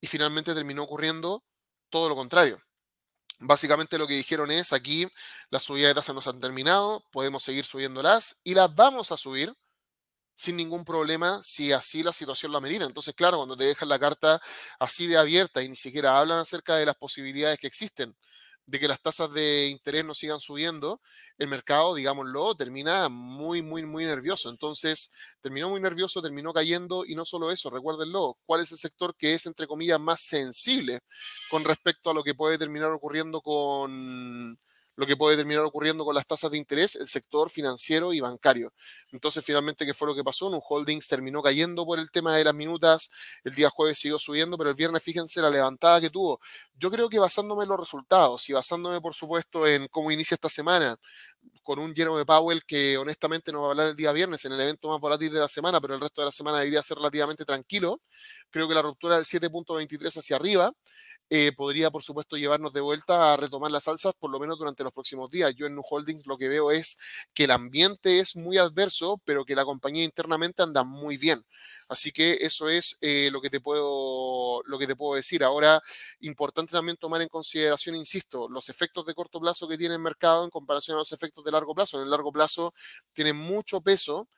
y 0.01 0.07
finalmente 0.07 0.53
terminó 0.55 0.83
ocurriendo 0.83 1.43
todo 1.89 2.09
lo 2.09 2.15
contrario. 2.15 2.59
Básicamente 3.39 3.97
lo 3.97 4.05
que 4.05 4.15
dijeron 4.15 4.51
es, 4.51 4.73
aquí 4.73 5.07
las 5.49 5.63
subidas 5.63 5.89
de 5.89 5.95
tasas 5.95 6.13
no 6.13 6.21
se 6.21 6.29
han 6.29 6.41
terminado, 6.41 7.05
podemos 7.11 7.41
seguir 7.43 7.65
subiéndolas 7.65 8.41
y 8.43 8.53
las 8.53 8.73
vamos 8.75 9.11
a 9.11 9.17
subir 9.17 9.53
sin 10.35 10.57
ningún 10.57 10.85
problema 10.85 11.41
si 11.43 11.71
así 11.71 12.03
la 12.03 12.13
situación 12.13 12.51
la 12.51 12.61
medida. 12.61 12.85
Entonces, 12.85 13.13
claro, 13.15 13.37
cuando 13.37 13.57
te 13.57 13.65
dejan 13.65 13.89
la 13.89 13.99
carta 13.99 14.41
así 14.79 15.07
de 15.07 15.17
abierta 15.17 15.61
y 15.61 15.69
ni 15.69 15.75
siquiera 15.75 16.17
hablan 16.17 16.39
acerca 16.39 16.75
de 16.75 16.85
las 16.85 16.95
posibilidades 16.95 17.59
que 17.59 17.67
existen 17.67 18.15
de 18.69 18.79
que 18.79 18.87
las 18.87 19.01
tasas 19.01 19.31
de 19.33 19.67
interés 19.67 20.05
no 20.05 20.13
sigan 20.13 20.39
subiendo, 20.39 21.01
el 21.37 21.47
mercado, 21.47 21.95
digámoslo, 21.95 22.55
termina 22.55 23.09
muy, 23.09 23.61
muy, 23.61 23.85
muy 23.85 24.05
nervioso. 24.05 24.49
Entonces, 24.49 25.11
terminó 25.41 25.69
muy 25.69 25.79
nervioso, 25.79 26.21
terminó 26.21 26.53
cayendo 26.53 27.05
y 27.05 27.15
no 27.15 27.25
solo 27.25 27.51
eso, 27.51 27.69
recuérdenlo, 27.69 28.37
¿cuál 28.45 28.61
es 28.61 28.71
el 28.71 28.77
sector 28.77 29.15
que 29.15 29.33
es, 29.33 29.45
entre 29.45 29.67
comillas, 29.67 29.99
más 29.99 30.21
sensible 30.21 30.99
con 31.49 31.63
respecto 31.63 32.09
a 32.09 32.13
lo 32.13 32.23
que 32.23 32.35
puede 32.35 32.57
terminar 32.57 32.91
ocurriendo 32.91 33.41
con 33.41 34.59
lo 34.99 35.05
que 35.05 35.15
puede 35.15 35.37
terminar 35.37 35.63
ocurriendo 35.63 36.03
con 36.03 36.13
las 36.13 36.27
tasas 36.27 36.51
de 36.51 36.57
interés, 36.57 36.97
el 36.97 37.07
sector 37.07 37.49
financiero 37.49 38.11
y 38.11 38.19
bancario. 38.19 38.73
Entonces, 39.13 39.45
finalmente, 39.45 39.85
¿qué 39.85 39.93
fue 39.93 40.09
lo 40.09 40.13
que 40.13 40.25
pasó? 40.25 40.47
Un 40.47 40.59
holdings 40.61 41.07
terminó 41.07 41.41
cayendo 41.41 41.85
por 41.85 41.99
el 41.99 42.11
tema 42.11 42.35
de 42.35 42.43
las 42.43 42.53
minutas, 42.53 43.09
el 43.45 43.55
día 43.55 43.69
jueves 43.69 43.97
siguió 43.97 44.19
subiendo, 44.19 44.57
pero 44.57 44.69
el 44.71 44.75
viernes, 44.75 45.01
fíjense 45.01 45.41
la 45.41 45.49
levantada 45.49 46.01
que 46.01 46.09
tuvo. 46.09 46.41
Yo 46.75 46.91
creo 46.91 47.07
que 47.07 47.17
basándome 47.17 47.63
en 47.63 47.69
los 47.69 47.79
resultados 47.79 48.49
y 48.49 48.53
basándome, 48.53 48.99
por 48.99 49.13
supuesto, 49.13 49.65
en 49.65 49.87
cómo 49.87 50.11
inicia 50.11 50.35
esta 50.35 50.49
semana, 50.49 50.97
con 51.69 51.77
un 51.77 51.93
de 51.93 52.25
Powell 52.25 52.63
que 52.65 52.97
honestamente 52.97 53.51
no 53.51 53.61
va 53.61 53.67
a 53.67 53.69
hablar 53.69 53.87
el 53.89 53.95
día 53.95 54.11
viernes 54.11 54.43
en 54.43 54.53
el 54.53 54.59
evento 54.59 54.89
más 54.89 54.99
volátil 54.99 55.31
de 55.31 55.39
la 55.39 55.47
semana, 55.47 55.79
pero 55.79 55.93
el 55.93 56.01
resto 56.01 56.21
de 56.21 56.25
la 56.25 56.31
semana 56.31 56.57
debería 56.57 56.81
ser 56.81 56.97
relativamente 56.97 57.45
tranquilo. 57.45 58.01
Creo 58.49 58.67
que 58.67 58.73
la 58.73 58.81
ruptura 58.81 59.17
del 59.17 59.25
7.23 59.25 60.17
hacia 60.17 60.37
arriba 60.37 60.73
eh, 61.29 61.51
podría, 61.55 61.91
por 61.91 62.01
supuesto, 62.01 62.37
llevarnos 62.37 62.73
de 62.73 62.81
vuelta 62.81 63.33
a 63.33 63.37
retomar 63.37 63.69
las 63.69 63.87
alzas, 63.87 64.13
por 64.17 64.31
lo 64.31 64.39
menos 64.39 64.57
durante 64.57 64.83
los 64.83 64.91
próximos 64.91 65.29
días. 65.29 65.53
Yo 65.55 65.67
en 65.67 65.75
New 65.75 65.83
Holdings 65.87 66.25
lo 66.25 66.39
que 66.39 66.47
veo 66.47 66.71
es 66.71 66.97
que 67.35 67.43
el 67.43 67.51
ambiente 67.51 68.17
es 68.17 68.35
muy 68.35 68.57
adverso, 68.57 69.21
pero 69.23 69.45
que 69.45 69.53
la 69.53 69.63
compañía 69.63 70.03
internamente 70.03 70.63
anda 70.63 70.83
muy 70.83 71.17
bien. 71.17 71.45
Así 71.89 72.11
que 72.11 72.33
eso 72.41 72.69
es 72.69 72.97
eh, 73.01 73.29
lo, 73.31 73.41
que 73.41 73.49
te 73.49 73.59
puedo, 73.59 74.61
lo 74.65 74.79
que 74.79 74.87
te 74.87 74.95
puedo 74.95 75.15
decir. 75.15 75.43
Ahora, 75.43 75.81
importante 76.21 76.71
también 76.71 76.97
tomar 76.97 77.21
en 77.21 77.29
consideración, 77.29 77.95
insisto, 77.95 78.47
los 78.49 78.69
efectos 78.69 79.05
de 79.05 79.15
corto 79.15 79.39
plazo 79.39 79.67
que 79.67 79.77
tiene 79.77 79.95
el 79.95 80.01
mercado 80.01 80.43
en 80.43 80.49
comparación 80.51 80.95
a 80.95 80.99
los 80.99 81.11
efectos 81.11 81.43
de 81.43 81.51
largo 81.51 81.73
plazo. 81.75 81.97
En 81.97 82.03
el 82.05 82.11
largo 82.11 82.31
plazo 82.31 82.73
tiene 83.13 83.33
mucho 83.33 83.81
peso 83.81 84.29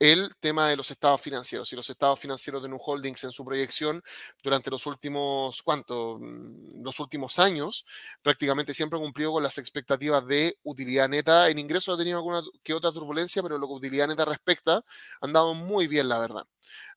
el 0.00 0.30
tema 0.40 0.68
de 0.68 0.76
los 0.76 0.90
estados 0.90 1.20
financieros 1.20 1.72
y 1.72 1.76
los 1.76 1.88
estados 1.88 2.18
financieros 2.18 2.62
de 2.62 2.68
New 2.68 2.78
Holdings 2.84 3.24
en 3.24 3.30
su 3.30 3.44
proyección 3.44 4.02
durante 4.42 4.70
los 4.70 4.86
últimos, 4.86 5.62
¿cuánto? 5.62 6.18
Mm, 6.20 6.82
los 6.82 6.98
últimos 7.00 7.38
años, 7.38 7.86
prácticamente 8.22 8.74
siempre 8.74 8.98
ha 8.98 9.02
cumplido 9.02 9.32
con 9.32 9.42
las 9.42 9.58
expectativas 9.58 10.26
de 10.26 10.58
utilidad 10.64 11.08
neta. 11.08 11.48
En 11.48 11.58
ingresos 11.58 11.94
ha 11.94 11.98
tenido 11.98 12.18
alguna 12.18 12.42
que 12.62 12.74
otra 12.74 12.92
turbulencia, 12.92 13.42
pero 13.42 13.58
lo 13.58 13.66
que 13.68 13.74
utilidad 13.74 14.08
neta 14.08 14.24
respecta, 14.24 14.82
han 15.20 15.32
dado 15.32 15.54
muy 15.54 15.86
bien, 15.86 16.08
la 16.08 16.18
verdad. 16.18 16.44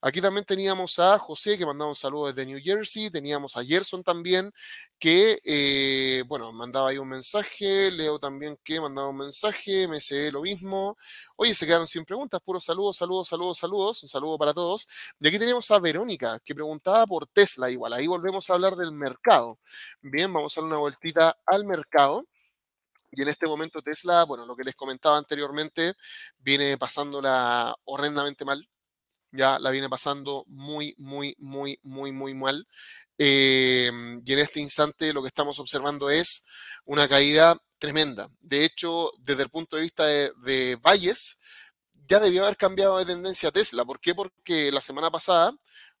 Aquí 0.00 0.20
también 0.20 0.44
teníamos 0.44 0.98
a 0.98 1.18
José, 1.18 1.58
que 1.58 1.66
mandaba 1.66 1.90
un 1.90 1.96
saludo 1.96 2.28
desde 2.28 2.46
New 2.46 2.60
Jersey. 2.62 3.10
Teníamos 3.10 3.56
a 3.56 3.64
Gerson 3.64 4.02
también, 4.04 4.52
que, 4.98 5.40
eh, 5.44 6.22
bueno, 6.26 6.52
mandaba 6.52 6.90
ahí 6.90 6.98
un 6.98 7.08
mensaje. 7.08 7.90
Leo 7.90 8.18
también 8.18 8.58
que 8.62 8.80
mandaba 8.80 9.08
un 9.08 9.16
mensaje. 9.16 9.88
MSE 9.88 10.30
lo 10.30 10.42
mismo. 10.42 10.96
Oye, 11.36 11.54
se 11.54 11.66
quedaron 11.66 11.86
sin 11.86 12.04
preguntas. 12.04 12.40
Puros 12.44 12.64
saludos, 12.64 12.96
saludos, 12.96 13.28
saludos, 13.28 13.58
saludos. 13.58 14.02
Un 14.04 14.08
saludo 14.08 14.38
para 14.38 14.54
todos. 14.54 14.88
Y 15.20 15.28
aquí 15.28 15.38
tenemos 15.38 15.70
a 15.70 15.78
Verónica, 15.80 16.38
que 16.44 16.54
preguntaba 16.54 17.06
por 17.06 17.26
Tesla 17.26 17.70
igual. 17.70 17.92
Ahí 17.92 18.06
volvemos 18.06 18.48
a 18.50 18.54
hablar 18.54 18.76
del 18.76 18.92
mercado. 18.92 19.58
Bien, 20.00 20.32
vamos 20.32 20.56
a 20.56 20.60
dar 20.60 20.68
una 20.68 20.78
vueltita 20.78 21.36
al 21.46 21.64
mercado. 21.64 22.24
Y 23.10 23.22
en 23.22 23.28
este 23.28 23.46
momento 23.46 23.80
Tesla, 23.80 24.24
bueno, 24.24 24.46
lo 24.46 24.54
que 24.56 24.64
les 24.64 24.74
comentaba 24.74 25.16
anteriormente, 25.18 25.94
viene 26.38 26.76
pasándola 26.78 27.74
horrendamente 27.84 28.44
mal 28.44 28.68
ya 29.32 29.58
la 29.58 29.70
viene 29.70 29.88
pasando 29.88 30.44
muy, 30.48 30.94
muy, 30.98 31.34
muy, 31.38 31.78
muy, 31.82 32.12
muy 32.12 32.34
mal. 32.34 32.66
Em, 33.18 34.22
y 34.24 34.32
en 34.32 34.38
este 34.38 34.60
instante 34.60 35.12
lo 35.12 35.22
que 35.22 35.28
estamos 35.28 35.58
observando 35.58 36.10
es 36.10 36.46
una 36.84 37.08
caída 37.08 37.56
tremenda. 37.78 38.30
De 38.40 38.64
hecho, 38.64 39.12
desde 39.20 39.42
el 39.44 39.50
punto 39.50 39.76
de 39.76 39.82
vista 39.82 40.06
de, 40.06 40.78
Valles, 40.82 41.38
ya 42.06 42.20
debió 42.20 42.44
haber 42.44 42.56
cambiado 42.56 42.98
de 42.98 43.06
tendencia 43.06 43.50
Tesla. 43.52 43.84
¿Por 43.84 44.00
qué? 44.00 44.14
Porque 44.14 44.72
la 44.72 44.80
semana 44.80 45.10
pasada 45.10 45.52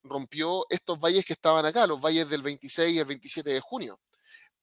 rompió 0.02 0.64
estos 0.70 0.98
valles 0.98 1.24
que 1.24 1.34
estaban 1.34 1.66
acá, 1.66 1.86
los 1.86 2.00
valles 2.00 2.28
del 2.28 2.42
26 2.42 2.94
y 2.96 2.98
el 2.98 3.04
27 3.04 3.50
de 3.50 3.60
junio. 3.60 4.00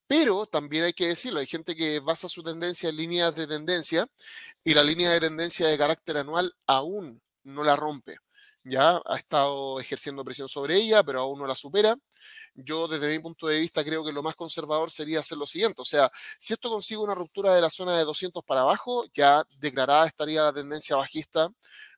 Pero 0.08 0.46
también 0.48 0.86
hay 0.86 0.94
que 0.94 1.08
decirlo, 1.08 1.40
hay 1.40 1.48
gente 1.48 1.76
que 1.76 2.00
basa 2.00 2.30
su 2.30 2.44
tendencia 2.44 2.90
en 2.90 2.98
líneas 2.98 3.36
de 3.36 3.48
tendencia 3.48 4.08
y 4.64 4.74
la 4.74 4.84
línea 4.84 5.12
de 5.12 5.20
tendencia 5.20 5.68
de 5.68 5.78
carácter 5.78 6.18
anual 6.18 6.54
aún 6.68 7.22
no 7.44 7.64
la 7.64 7.76
rompe 7.76 8.18
ya 8.66 9.02
ha 9.06 9.18
estado 9.18 9.80
ejerciendo 9.80 10.26
presión 10.26 10.50
sobre 10.50 10.78
ella, 10.78 11.04
pero 11.04 11.22
aún 11.22 11.40
no 11.40 11.48
la 11.48 11.56
supera. 11.56 11.96
Yo 12.56 12.88
desde 12.88 13.10
mi 13.10 13.20
punto 13.20 13.48
de 13.48 13.60
vista 13.60 13.84
creo 13.84 14.06
que 14.06 14.12
lo 14.14 14.24
más 14.24 14.36
conservador 14.36 14.92
sería 14.92 15.20
hacer 15.22 15.38
lo 15.38 15.46
siguiente, 15.46 15.82
o 15.82 15.86
sea, 15.86 16.12
si 16.40 16.54
esto 16.54 16.70
consigue 16.70 17.00
una 17.02 17.16
ruptura 17.16 17.54
de 17.56 17.62
la 17.62 17.70
zona 17.70 17.98
de 17.98 18.04
200 18.06 18.44
para 18.44 18.62
abajo, 18.62 19.06
ya 19.14 19.44
declarada 19.60 20.08
estaría 20.08 20.44
la 20.44 20.54
tendencia 20.54 20.96
bajista 20.96 21.50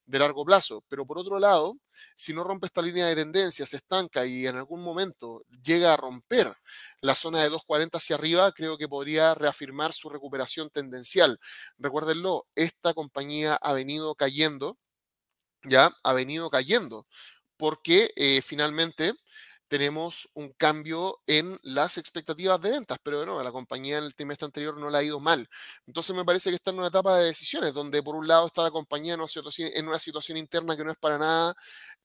de 0.06 0.20
largo 0.20 0.46
plazo. 0.46 0.84
Pero 0.88 1.06
por 1.06 1.20
otro 1.20 1.40
lado, 1.40 1.78
si 2.16 2.34
no 2.34 2.44
rompe 2.44 2.68
esta 2.68 2.82
línea 2.82 3.06
de 3.08 3.16
tendencia, 3.16 3.66
se 3.66 3.78
estanca 3.78 4.26
y 4.26 4.48
en 4.48 4.56
algún 4.56 4.82
momento 4.82 5.44
llega 5.64 5.94
a 5.94 5.98
romper 5.98 6.56
la 7.02 7.16
zona 7.16 7.40
de 7.44 7.50
240 7.50 7.98
hacia 7.98 8.16
arriba, 8.16 8.52
creo 8.54 8.78
que 8.78 8.88
podría 8.88 9.36
reafirmar 9.36 9.94
su 9.94 10.10
recuperación 10.10 10.70
tendencial. 10.70 11.40
Recuérdenlo, 11.78 12.46
esta 12.56 12.94
compañía 12.94 13.56
ha 13.56 13.74
venido 13.74 14.16
cayendo 14.16 14.78
ya 15.70 15.92
ha 16.04 16.14
venido 16.14 16.50
cayendo, 16.50 17.08
porque 17.58 18.12
eh, 18.16 18.42
finalmente 18.44 19.14
tenemos 19.68 20.30
un 20.34 20.50
cambio 20.54 21.22
en 21.28 21.58
las 21.64 21.98
expectativas 21.98 22.62
de 22.62 22.72
ventas, 22.72 22.98
pero 23.04 23.18
bueno, 23.18 23.42
la 23.44 23.52
compañía 23.52 23.98
en 23.98 24.06
el 24.06 24.16
trimestre 24.16 24.46
anterior 24.46 24.78
no 24.78 24.90
le 24.90 24.98
ha 24.98 25.04
ido 25.04 25.20
mal. 25.20 25.48
Entonces 25.86 26.16
me 26.16 26.26
parece 26.26 26.50
que 26.50 26.56
está 26.56 26.72
en 26.72 26.80
una 26.80 26.88
etapa 26.88 27.18
de 27.18 27.26
decisiones, 27.26 27.74
donde 27.74 28.02
por 28.04 28.16
un 28.16 28.28
lado 28.28 28.48
está 28.48 28.64
la 28.64 28.72
compañía 28.72 29.14
en 29.14 29.20
una 29.20 29.28
situación, 29.28 29.70
en 29.74 29.88
una 29.88 30.00
situación 30.00 30.38
interna 30.38 30.76
que 30.78 30.84
no 30.84 30.92
es 30.92 30.98
para 30.98 31.18
nada 31.18 31.56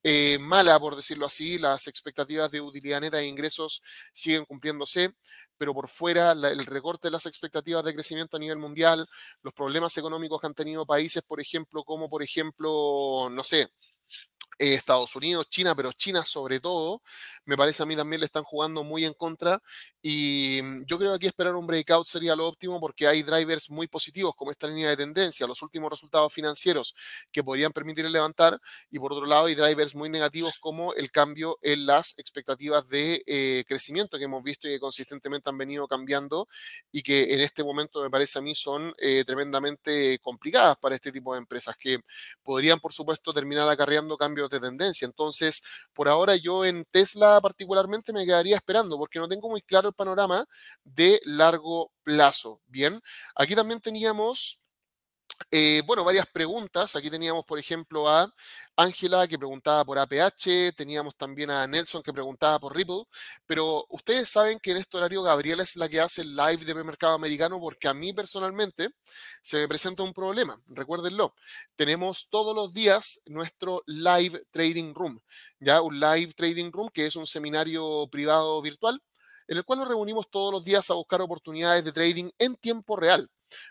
eh, 0.02 0.38
mala, 0.38 0.78
por 0.80 0.96
decirlo 0.96 1.26
así, 1.26 1.58
las 1.58 1.86
expectativas 1.86 2.50
de 2.50 2.60
utilidad 2.60 3.00
neta 3.00 3.20
e 3.20 3.26
ingresos 3.26 3.82
siguen 4.12 4.44
cumpliéndose 4.44 5.14
pero 5.62 5.74
por 5.74 5.88
fuera 5.88 6.32
el 6.32 6.66
recorte 6.66 7.06
de 7.06 7.12
las 7.12 7.24
expectativas 7.26 7.84
de 7.84 7.94
crecimiento 7.94 8.36
a 8.36 8.40
nivel 8.40 8.58
mundial, 8.58 9.06
los 9.42 9.54
problemas 9.54 9.96
económicos 9.96 10.40
que 10.40 10.48
han 10.48 10.54
tenido 10.54 10.84
países, 10.84 11.22
por 11.22 11.40
ejemplo, 11.40 11.84
como 11.84 12.10
por 12.10 12.20
ejemplo, 12.24 13.28
no 13.30 13.44
sé, 13.44 13.68
eh, 14.62 14.74
Estados 14.74 15.16
Unidos, 15.16 15.48
China, 15.48 15.74
pero 15.74 15.92
China 15.92 16.24
sobre 16.24 16.60
todo, 16.60 17.02
me 17.44 17.56
parece 17.56 17.82
a 17.82 17.86
mí 17.86 17.96
también 17.96 18.20
le 18.20 18.26
están 18.26 18.44
jugando 18.44 18.84
muy 18.84 19.04
en 19.04 19.12
contra 19.14 19.60
y 20.00 20.60
mm, 20.62 20.84
yo 20.86 20.98
creo 20.98 21.10
que 21.10 21.16
aquí 21.16 21.26
esperar 21.26 21.56
un 21.56 21.66
breakout 21.66 22.06
sería 22.06 22.36
lo 22.36 22.46
óptimo 22.46 22.78
porque 22.78 23.08
hay 23.08 23.24
drivers 23.24 23.70
muy 23.70 23.88
positivos 23.88 24.34
como 24.36 24.52
esta 24.52 24.68
línea 24.68 24.88
de 24.90 24.96
tendencia, 24.96 25.48
los 25.48 25.60
últimos 25.62 25.90
resultados 25.90 26.32
financieros 26.32 26.94
que 27.32 27.42
podrían 27.42 27.72
permitir 27.72 28.08
levantar 28.08 28.60
y 28.90 28.98
por 29.00 29.12
otro 29.12 29.26
lado 29.26 29.46
hay 29.46 29.56
drivers 29.56 29.96
muy 29.96 30.08
negativos 30.08 30.58
como 30.60 30.94
el 30.94 31.10
cambio 31.10 31.58
en 31.62 31.84
las 31.84 32.16
expectativas 32.18 32.86
de 32.88 33.22
eh, 33.26 33.64
crecimiento 33.66 34.16
que 34.16 34.24
hemos 34.24 34.44
visto 34.44 34.68
y 34.68 34.72
que 34.72 34.80
consistentemente 34.80 35.50
han 35.50 35.58
venido 35.58 35.88
cambiando 35.88 36.46
y 36.92 37.02
que 37.02 37.34
en 37.34 37.40
este 37.40 37.64
momento 37.64 38.00
me 38.00 38.10
parece 38.10 38.38
a 38.38 38.42
mí 38.42 38.54
son 38.54 38.94
eh, 38.98 39.24
tremendamente 39.26 40.20
complicadas 40.20 40.76
para 40.78 40.94
este 40.94 41.10
tipo 41.10 41.32
de 41.32 41.38
empresas 41.38 41.76
que 41.76 41.98
podrían 42.44 42.78
por 42.78 42.92
supuesto 42.92 43.34
terminar 43.34 43.68
acarreando 43.68 44.16
cambios 44.16 44.51
de 44.56 44.68
tendencia. 44.68 45.06
Entonces, 45.06 45.62
por 45.92 46.08
ahora 46.08 46.36
yo 46.36 46.64
en 46.64 46.84
Tesla 46.86 47.40
particularmente 47.40 48.12
me 48.12 48.24
quedaría 48.26 48.56
esperando 48.56 48.98
porque 48.98 49.18
no 49.18 49.28
tengo 49.28 49.50
muy 49.50 49.62
claro 49.62 49.88
el 49.88 49.94
panorama 49.94 50.46
de 50.84 51.20
largo 51.24 51.92
plazo. 52.04 52.60
Bien, 52.66 53.00
aquí 53.36 53.54
también 53.54 53.80
teníamos 53.80 54.61
eh, 55.50 55.82
bueno, 55.86 56.04
varias 56.04 56.26
preguntas. 56.26 56.96
Aquí 56.96 57.10
teníamos, 57.10 57.44
por 57.44 57.58
ejemplo, 57.58 58.08
a 58.08 58.32
Ángela 58.76 59.26
que 59.28 59.38
preguntaba 59.38 59.84
por 59.84 59.98
APH, 59.98 60.74
teníamos 60.76 61.16
también 61.16 61.50
a 61.50 61.66
Nelson 61.66 62.02
que 62.02 62.12
preguntaba 62.12 62.58
por 62.58 62.74
Ripple, 62.74 63.04
pero 63.46 63.84
ustedes 63.90 64.28
saben 64.28 64.58
que 64.58 64.70
en 64.72 64.78
este 64.78 64.96
horario 64.96 65.22
Gabriela 65.22 65.62
es 65.62 65.76
la 65.76 65.88
que 65.88 66.00
hace 66.00 66.22
el 66.22 66.34
live 66.34 66.64
de 66.64 66.74
mercado 66.84 67.14
americano 67.14 67.60
porque 67.60 67.88
a 67.88 67.94
mí 67.94 68.12
personalmente 68.12 68.88
se 69.42 69.58
me 69.58 69.68
presenta 69.68 70.02
un 70.02 70.12
problema. 70.12 70.58
Recuérdenlo, 70.68 71.34
tenemos 71.76 72.28
todos 72.30 72.54
los 72.54 72.72
días 72.72 73.20
nuestro 73.26 73.82
live 73.86 74.42
trading 74.52 74.94
room, 74.94 75.20
ya 75.60 75.82
un 75.82 76.00
live 76.00 76.32
trading 76.34 76.70
room 76.72 76.88
que 76.90 77.06
es 77.06 77.16
un 77.16 77.26
seminario 77.26 78.08
privado 78.10 78.60
virtual 78.62 79.00
en 79.48 79.58
el 79.58 79.64
cual 79.64 79.80
nos 79.80 79.88
reunimos 79.88 80.30
todos 80.30 80.52
los 80.52 80.64
días 80.64 80.88
a 80.90 80.94
buscar 80.94 81.20
oportunidades 81.20 81.84
de 81.84 81.92
trading 81.92 82.30
en 82.38 82.56
tiempo 82.56 82.96
real. 82.96 83.28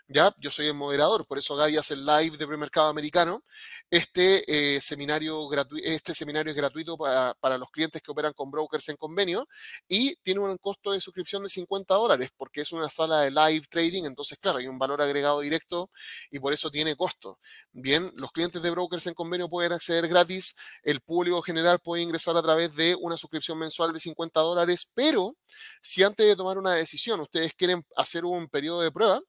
¿Ya? 0.08 0.34
Yo 0.38 0.50
soy 0.50 0.66
el 0.68 0.74
moderador, 0.74 1.26
por 1.26 1.38
eso 1.38 1.56
Gaby 1.56 1.76
hace 1.76 1.94
el 1.94 2.04
live 2.04 2.36
de 2.36 2.46
premercado 2.46 2.88
americano. 2.88 3.44
Este, 3.90 4.76
eh, 4.76 4.80
seminario 4.80 5.48
este 5.82 6.14
seminario 6.14 6.50
es 6.50 6.56
gratuito 6.56 6.96
para, 6.96 7.34
para, 7.40 7.58
los 7.58 7.70
clientes 7.70 8.02
que 8.02 8.10
operan 8.10 8.32
con 8.32 8.50
brokers 8.50 8.88
en 8.88 8.96
convenio 8.96 9.46
y 9.88 10.16
tiene 10.16 10.40
un 10.40 10.56
costo 10.58 10.92
de 10.92 11.00
suscripción 11.00 11.42
de 11.42 11.48
50 11.48 11.94
dólares 11.94 12.30
porque 12.36 12.62
es 12.62 12.72
una 12.72 12.88
sala 12.88 13.20
de 13.20 13.30
live 13.30 13.66
trading, 13.70 14.04
entonces 14.04 14.38
claro, 14.38 14.58
hay 14.58 14.66
un 14.66 14.78
valor 14.78 15.02
agregado 15.02 15.40
directo 15.40 15.90
y 16.30 16.38
por 16.38 16.52
eso 16.52 16.70
tiene 16.70 16.96
costo. 16.96 17.38
Bien, 17.72 18.12
los 18.16 18.32
clientes 18.32 18.62
de 18.62 18.70
brokers 18.70 19.06
en 19.06 19.14
convenio 19.14 19.48
pueden 19.48 19.72
acceder 19.72 20.08
gratis, 20.08 20.56
el 20.82 21.00
público 21.00 21.42
general 21.42 21.78
puede 21.80 22.02
ingresar 22.02 22.36
a 22.36 22.42
través 22.42 22.74
de 22.74 22.96
una 23.00 23.16
suscripción 23.16 23.58
mensual 23.58 23.92
de 23.92 24.00
50 24.00 24.40
dólares, 24.40 24.90
pero 24.94 25.36
si 25.80 26.02
antes 26.02 26.26
de 26.26 26.36
tomar 26.36 26.58
una 26.58 26.74
decisión 26.74 27.20
ustedes 27.20 27.54
quieren 27.54 27.84
hacer 27.96 28.24
un 28.24 28.48
periodo 28.48 28.80
de 28.80 28.90
prueba, 28.90 29.20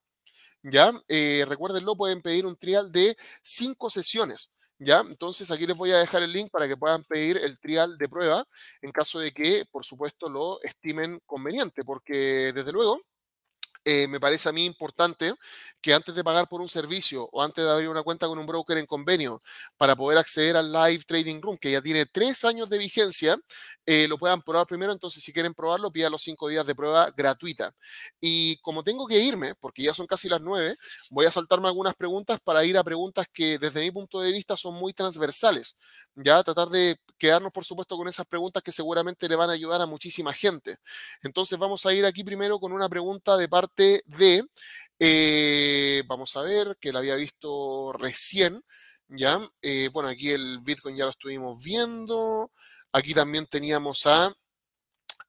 ¿ya? 0.63 0.91
Eh, 1.07 1.45
recuérdenlo, 1.47 1.95
pueden 1.95 2.21
pedir 2.21 2.45
un 2.45 2.55
trial 2.57 2.91
de 2.91 3.15
cinco 3.41 3.89
sesiones. 3.89 4.51
¿Ya? 4.79 4.99
Entonces 5.01 5.49
aquí 5.51 5.65
les 5.65 5.77
voy 5.77 5.91
a 5.91 5.97
dejar 5.97 6.23
el 6.23 6.33
link 6.33 6.49
para 6.51 6.67
que 6.67 6.75
puedan 6.75 7.03
pedir 7.05 7.37
el 7.37 7.57
trial 7.59 7.97
de 7.97 8.09
prueba 8.09 8.45
en 8.81 8.91
caso 8.91 9.19
de 9.19 9.31
que, 9.31 9.65
por 9.71 9.85
supuesto, 9.85 10.27
lo 10.27 10.61
estimen 10.63 11.21
conveniente, 11.25 11.83
porque 11.85 12.51
desde 12.53 12.73
luego 12.73 12.99
eh, 13.85 14.07
me 14.07 14.19
parece 14.19 14.49
a 14.49 14.51
mí 14.51 14.65
importante 14.65 15.33
que 15.81 15.93
antes 15.93 16.15
de 16.15 16.23
pagar 16.23 16.47
por 16.47 16.61
un 16.61 16.69
servicio 16.69 17.27
o 17.31 17.41
antes 17.41 17.63
de 17.63 17.69
abrir 17.69 17.89
una 17.89 18.03
cuenta 18.03 18.27
con 18.27 18.39
un 18.39 18.45
broker 18.45 18.77
en 18.77 18.85
convenio 18.85 19.39
para 19.77 19.95
poder 19.95 20.17
acceder 20.17 20.55
al 20.55 20.71
Live 20.71 21.03
Trading 21.05 21.41
Room, 21.41 21.57
que 21.57 21.71
ya 21.71 21.81
tiene 21.81 22.05
tres 22.05 22.45
años 22.45 22.69
de 22.69 22.77
vigencia, 22.77 23.37
eh, 23.85 24.07
lo 24.07 24.17
puedan 24.17 24.41
probar 24.41 24.65
primero. 24.67 24.93
Entonces, 24.93 25.23
si 25.23 25.33
quieren 25.33 25.53
probarlo, 25.53 25.91
pidan 25.91 26.11
los 26.11 26.21
cinco 26.21 26.47
días 26.47 26.65
de 26.65 26.75
prueba 26.75 27.11
gratuita. 27.15 27.73
Y 28.21 28.57
como 28.61 28.83
tengo 28.83 29.07
que 29.07 29.19
irme, 29.19 29.55
porque 29.55 29.83
ya 29.83 29.93
son 29.93 30.07
casi 30.07 30.29
las 30.29 30.41
nueve, 30.41 30.77
voy 31.09 31.25
a 31.25 31.31
saltarme 31.31 31.67
algunas 31.67 31.95
preguntas 31.95 32.39
para 32.43 32.63
ir 32.65 32.77
a 32.77 32.83
preguntas 32.83 33.27
que 33.31 33.57
desde 33.59 33.81
mi 33.81 33.91
punto 33.91 34.21
de 34.21 34.31
vista 34.31 34.55
son 34.55 34.75
muy 34.75 34.93
transversales. 34.93 35.77
Ya 36.15 36.43
tratar 36.43 36.69
de 36.69 36.97
quedarnos, 37.17 37.51
por 37.51 37.65
supuesto, 37.65 37.97
con 37.97 38.07
esas 38.07 38.25
preguntas 38.27 38.61
que 38.61 38.71
seguramente 38.71 39.27
le 39.27 39.35
van 39.35 39.49
a 39.49 39.53
ayudar 39.53 39.81
a 39.81 39.87
muchísima 39.87 40.33
gente. 40.33 40.77
Entonces, 41.23 41.57
vamos 41.57 41.85
a 41.85 41.93
ir 41.93 42.05
aquí 42.05 42.23
primero 42.23 42.59
con 42.59 42.71
una 42.71 42.87
pregunta 42.89 43.35
de 43.37 43.49
parte 43.49 44.03
de, 44.05 44.43
eh, 44.99 46.03
vamos 46.07 46.35
a 46.35 46.41
ver, 46.41 46.77
que 46.79 46.91
la 46.91 46.99
había 46.99 47.15
visto 47.15 47.93
recién, 47.93 48.63
¿ya? 49.07 49.39
Eh, 49.61 49.89
bueno, 49.91 50.09
aquí 50.09 50.29
el 50.31 50.59
Bitcoin 50.61 50.95
ya 50.95 51.05
lo 51.05 51.11
estuvimos 51.11 51.63
viendo. 51.63 52.51
Aquí 52.91 53.13
también 53.13 53.47
teníamos 53.47 54.05
a 54.05 54.33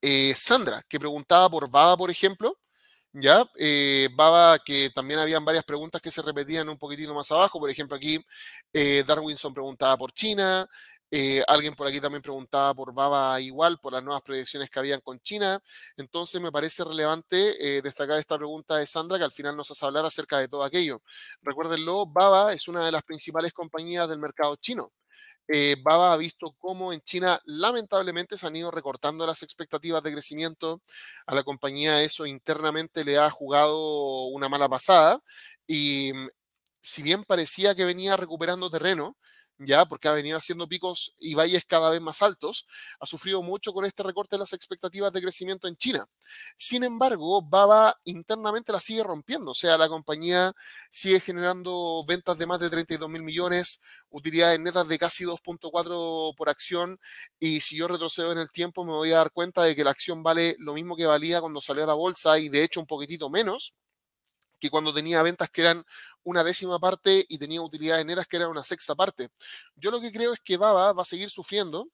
eh, 0.02 0.34
Sandra, 0.36 0.82
que 0.88 1.00
preguntaba 1.00 1.48
por 1.50 1.70
Baba, 1.70 1.96
por 1.96 2.10
ejemplo. 2.10 2.58
¿Ya? 3.14 3.44
Baba, 4.14 4.58
que 4.58 4.90
también 4.94 5.20
habían 5.20 5.44
varias 5.44 5.64
preguntas 5.64 6.02
que 6.02 6.10
se 6.10 6.22
repetían 6.22 6.68
un 6.68 6.78
poquitito 6.78 7.14
más 7.14 7.30
abajo. 7.30 7.58
Por 7.58 7.70
ejemplo, 7.70 7.96
aquí 7.96 8.18
Darwinson 9.06 9.54
preguntaba 9.54 9.96
por 9.96 10.12
China, 10.12 10.68
eh, 11.16 11.44
alguien 11.46 11.76
por 11.76 11.86
aquí 11.86 12.00
también 12.00 12.22
preguntaba 12.22 12.74
por 12.74 12.92
Baba 12.92 13.40
igual, 13.40 13.78
por 13.78 13.92
las 13.92 14.02
nuevas 14.02 14.20
proyecciones 14.22 14.68
que 14.68 14.80
habían 14.80 15.00
con 15.00 15.20
China. 15.20 15.60
Entonces 15.96 16.40
me 16.40 16.50
parece 16.50 16.82
relevante 16.82 17.76
eh, 17.76 17.82
destacar 17.82 18.18
esta 18.18 18.36
pregunta 18.36 18.76
de 18.76 18.86
Sandra, 18.86 19.16
que 19.18 19.22
al 19.24 19.30
final 19.30 19.56
nos 19.56 19.70
hace 19.70 19.86
hablar 19.86 20.04
acerca 20.04 20.38
de 20.38 20.48
todo 20.48 20.64
aquello. 20.64 21.02
Recuérdenlo, 21.42 22.06
Baba 22.06 22.52
es 22.52 22.66
una 22.66 22.84
de 22.84 22.90
las 22.90 23.04
principales 23.04 23.52
compañías 23.52 24.08
del 24.08 24.18
mercado 24.18 24.56
chino. 24.56 24.90
Eh, 25.48 25.76
Baba 25.82 26.12
ha 26.12 26.16
visto 26.16 26.54
cómo 26.58 26.92
en 26.92 27.00
China 27.02 27.38
lamentablemente 27.44 28.38
se 28.38 28.46
han 28.46 28.56
ido 28.56 28.70
recortando 28.70 29.26
las 29.26 29.42
expectativas 29.42 30.02
de 30.02 30.12
crecimiento. 30.12 30.82
A 31.26 31.34
la 31.34 31.42
compañía 31.44 32.02
eso 32.02 32.26
internamente 32.26 33.04
le 33.04 33.18
ha 33.18 33.30
jugado 33.30 34.26
una 34.28 34.48
mala 34.48 34.68
pasada 34.68 35.20
y 35.66 36.12
mm, 36.14 36.28
si 36.80 37.02
bien 37.02 37.24
parecía 37.24 37.74
que 37.74 37.84
venía 37.84 38.16
recuperando 38.16 38.70
terreno, 38.70 39.16
ya 39.58 39.86
porque 39.86 40.08
ha 40.08 40.12
venido 40.12 40.36
haciendo 40.36 40.68
picos 40.68 41.14
y 41.18 41.34
valles 41.34 41.64
cada 41.66 41.90
vez 41.90 42.00
más 42.00 42.22
altos, 42.22 42.66
ha 43.00 43.06
sufrido 43.06 43.42
mucho 43.42 43.72
con 43.72 43.84
este 43.84 44.02
recorte 44.02 44.36
de 44.36 44.40
las 44.40 44.52
expectativas 44.52 45.12
de 45.12 45.22
crecimiento 45.22 45.68
en 45.68 45.76
China. 45.76 46.06
Sin 46.56 46.84
embargo, 46.84 47.42
Baba 47.42 47.98
internamente 48.04 48.72
la 48.72 48.80
sigue 48.80 49.02
rompiendo, 49.02 49.52
o 49.52 49.54
sea, 49.54 49.78
la 49.78 49.88
compañía 49.88 50.52
sigue 50.90 51.20
generando 51.20 52.04
ventas 52.06 52.38
de 52.38 52.46
más 52.46 52.58
de 52.60 52.70
32 52.70 53.08
mil 53.08 53.22
millones, 53.22 53.80
utilidades 54.10 54.58
netas 54.60 54.86
de 54.88 54.98
casi 54.98 55.24
2.4 55.24 56.34
por 56.36 56.48
acción, 56.48 56.98
y 57.38 57.60
si 57.60 57.76
yo 57.76 57.88
retrocedo 57.88 58.32
en 58.32 58.38
el 58.38 58.50
tiempo 58.50 58.84
me 58.84 58.92
voy 58.92 59.12
a 59.12 59.18
dar 59.18 59.30
cuenta 59.32 59.62
de 59.62 59.76
que 59.76 59.84
la 59.84 59.90
acción 59.90 60.22
vale 60.22 60.56
lo 60.58 60.74
mismo 60.74 60.96
que 60.96 61.06
valía 61.06 61.40
cuando 61.40 61.60
salió 61.60 61.84
a 61.84 61.86
la 61.86 61.94
bolsa 61.94 62.38
y 62.38 62.48
de 62.48 62.62
hecho 62.62 62.80
un 62.80 62.86
poquitito 62.86 63.30
menos 63.30 63.74
que 64.60 64.70
cuando 64.70 64.94
tenía 64.94 65.22
ventas 65.22 65.50
que 65.50 65.60
eran 65.60 65.84
una 66.24 66.44
décima 66.44 66.78
parte 66.78 67.24
y 67.28 67.38
tenía 67.38 67.60
utilidades 67.62 68.04
netas 68.06 68.26
que 68.26 68.36
eran 68.36 68.50
una 68.50 68.64
sexta 68.64 68.94
parte. 68.94 69.28
Yo 69.76 69.90
lo 69.90 70.00
que 70.00 70.12
creo 70.12 70.32
es 70.32 70.40
que 70.40 70.56
Baba 70.56 70.92
va 70.92 71.02
a 71.02 71.04
seguir 71.04 71.30
sufriendo 71.30 71.88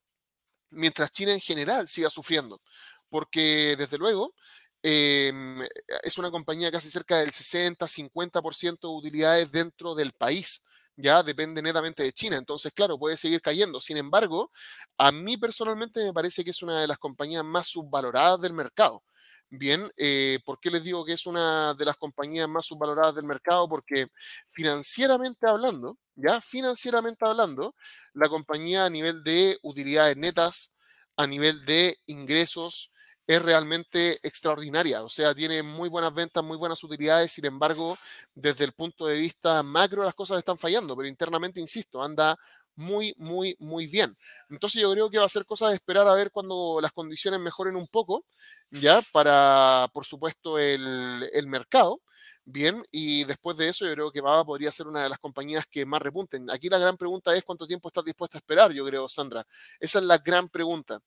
mientras 0.71 1.13
China 1.13 1.33
en 1.33 1.41
general 1.41 1.89
siga 1.89 2.11
sufriendo, 2.11 2.61
porque 3.09 3.77
desde 3.77 3.99
luego 3.99 4.35
em, 4.83 5.63
es 6.03 6.19
una 6.19 6.31
compañía 6.31 6.71
casi 6.71 6.91
cerca 6.91 7.19
del 7.19 7.33
60-50% 7.33 8.89
de 8.89 8.95
utilidades 8.97 9.51
dentro 9.53 9.95
del 9.95 10.13
país. 10.13 10.65
Ya 10.97 11.23
depende 11.23 11.63
netamente 11.63 12.03
de 12.03 12.13
China, 12.13 12.37
entonces 12.37 12.73
claro, 12.73 12.99
puede 12.99 13.17
seguir 13.17 13.41
cayendo. 13.41 13.81
Sin 13.81 13.97
embargo, 13.97 14.51
a 14.99 15.13
mí 15.13 15.37
personalmente 15.37 16.03
me 16.05 16.13
parece 16.13 16.45
que 16.45 16.51
es 16.51 16.63
una 16.63 16.81
de 16.81 16.87
las 16.89 16.99
compañías 16.99 17.45
más 17.45 17.69
subvaloradas 17.69 18.41
del 18.41 18.53
mercado. 18.55 19.03
Bien, 19.53 19.91
eh, 19.97 20.39
¿por 20.45 20.61
qué 20.61 20.71
les 20.71 20.85
digo 20.85 21.05
que 21.05 21.13
es 21.13 21.27
una 21.27 21.75
de 21.75 21.85
las 21.85 21.97
compañías 21.97 22.49
más 22.49 22.67
subvaloradas 22.67 23.17
del 23.17 23.25
mercado? 23.25 23.69
Porque 23.69 24.07
financieramente 24.49 25.49
hablando, 25.49 25.99
ya 26.15 26.41
financieramente 26.41 27.25
hablando, 27.27 27.75
la 28.15 28.29
compañía 28.29 28.85
a 28.87 28.91
nivel 28.91 29.25
de 29.25 29.59
utilidades 29.63 30.17
netas, 30.17 30.75
a 31.17 31.27
nivel 31.27 31.65
de 31.65 31.99
ingresos, 32.07 32.93
es 33.27 33.43
realmente 33.43 34.19
extraordinaria. 34.23 35.03
O 35.03 35.09
sea, 35.09 35.35
tiene 35.35 35.63
muy 35.65 35.89
buenas 35.89 36.15
ventas, 36.15 36.45
muy 36.45 36.57
buenas 36.57 36.83
utilidades. 36.85 37.33
Sin 37.33 37.45
embargo, 37.45 37.99
desde 38.37 38.65
el 38.65 38.73
punto 38.73 39.07
de 39.07 39.17
vista 39.19 39.63
macro, 39.65 40.05
las 40.05 40.15
cosas 40.15 40.39
están 40.39 40.59
fallando, 40.59 40.97
pero 40.97 41.09
internamente, 41.09 41.61
insisto, 41.61 42.03
anda 42.03 42.37
muy, 42.77 43.15
muy, 43.19 43.57
muy 43.59 43.87
bien. 43.89 44.17
Entonces 44.49 44.81
yo 44.81 44.91
creo 44.93 45.11
que 45.11 45.19
va 45.19 45.25
a 45.27 45.29
ser 45.29 45.45
cosa 45.45 45.69
de 45.69 45.75
esperar 45.75 46.07
a 46.09 46.15
ver 46.15 46.31
cuando 46.31 46.79
las 46.81 46.93
condiciones 46.93 47.41
mejoren 47.41 47.77
un 47.77 47.89
poco 47.89 48.25
¿ya? 48.71 49.03
Para, 49.13 49.89
por 49.93 50.05
supuesto, 50.05 50.59
el, 50.59 51.47
mercado. 51.47 52.01
Bien, 52.45 52.85
y 52.91 53.25
después 53.25 53.57
de 53.57 53.69
eso 53.69 53.87
yo 53.87 53.93
creo 53.93 54.11
que 54.11 54.21
Baba 54.21 54.45
podría 54.45 54.73
ser 54.73 54.89
una 54.89 55.03
de 55.03 55.09
las 55.09 55.19
compañías 55.19 55.67
que 55.71 55.87
más 55.87 56.03
repunten. 56.03 56.51
Aquí 56.51 56.69
la 56.69 56.79
gran 56.79 56.97
pregunta 56.97 57.35
es 57.37 57.45
cuánto 57.45 57.67
tiempo 57.67 57.89
estás 57.89 58.05
dispuesta 58.05 58.39
a 58.39 58.41
esperar, 58.41 58.73
yo 58.73 58.85
creo, 58.85 59.09
Sandra. 59.09 59.47
Esa 59.79 59.99
es 60.01 60.05
la 60.05 60.19
gran 60.19 60.49
pregunta. 60.49 61.01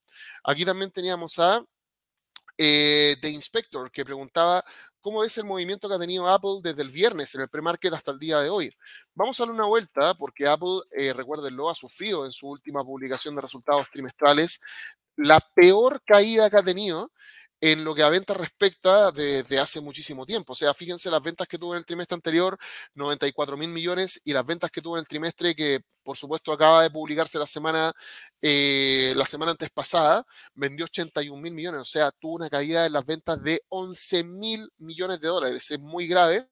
Aquí 0.43 0.63
también 0.63 0.91
teníamos 0.91 1.39
a 1.39 1.65
eh, 2.57 3.17
The 3.19 3.29
Inspector 3.29 3.91
que 3.91 4.05
preguntaba 4.05 4.63
¿cómo 5.03 5.25
es 5.25 5.37
el 5.37 5.43
movimiento 5.43 5.89
que 5.89 5.95
ha 5.95 5.99
tenido 5.99 6.29
Apple 6.29 6.61
desde 6.63 6.81
el 6.81 6.89
viernes 6.89 7.35
en 7.35 7.41
el 7.41 7.49
pre-market 7.49 7.93
hasta 7.93 8.11
el 8.11 8.19
día 8.19 8.39
de 8.39 8.49
hoy? 8.49 8.73
Vamos 9.13 9.37
a 9.37 9.43
darle 9.43 9.55
una 9.55 9.67
vuelta 9.67 10.15
porque 10.15 10.47
Apple, 10.47 10.79
eh, 10.91 11.11
recuérdenlo, 11.11 11.69
ha 11.69 11.75
sufrido 11.75 12.25
en 12.25 12.31
su 12.31 12.47
última 12.47 12.85
publicación 12.85 13.35
de 13.35 13.41
resultados 13.41 13.89
trimestrales 13.91 14.61
la 15.17 15.41
peor 15.41 16.01
caída 16.05 16.49
que 16.49 16.57
ha 16.57 16.63
tenido 16.63 17.11
en 17.65 17.85
lo 17.85 17.95
que 17.95 18.03
a 18.03 18.09
ventas 18.09 18.35
respecta 18.35 19.09
desde 19.11 19.57
hace 19.57 19.79
muchísimo 19.79 20.25
tiempo. 20.25 20.51
O 20.51 20.55
sea, 20.55 20.73
fíjense 20.73 21.09
las 21.09 21.21
ventas 21.23 21.47
que 21.47 21.57
tuvo 21.57 21.73
en 21.73 21.77
el 21.77 21.85
trimestre 21.85 22.15
anterior, 22.15 22.57
94 22.93 23.55
mil 23.55 23.69
millones, 23.69 24.19
y 24.25 24.33
las 24.33 24.45
ventas 24.45 24.69
que 24.69 24.81
tuvo 24.81 24.97
en 24.97 25.01
el 25.01 25.07
trimestre 25.07 25.55
que 25.55 25.79
por 26.03 26.17
supuesto 26.17 26.51
acaba 26.51 26.83
de 26.83 26.89
publicarse 26.89 27.39
la 27.39 27.45
semana, 27.45 27.93
eh, 28.41 29.13
la 29.15 29.25
semana 29.25 29.51
antes 29.51 29.69
pasada, 29.69 30.25
vendió 30.55 30.85
81 30.85 31.41
mil 31.41 31.53
millones, 31.53 31.81
o 31.81 31.85
sea, 31.85 32.11
tuvo 32.11 32.35
una 32.35 32.49
caída 32.49 32.85
en 32.85 32.93
las 32.93 33.05
ventas 33.05 33.41
de 33.41 33.61
11 33.69 34.23
mil 34.23 34.69
millones 34.77 35.19
de 35.19 35.27
dólares, 35.27 35.71
es 35.71 35.79
muy 35.79 36.07
grave 36.07 36.47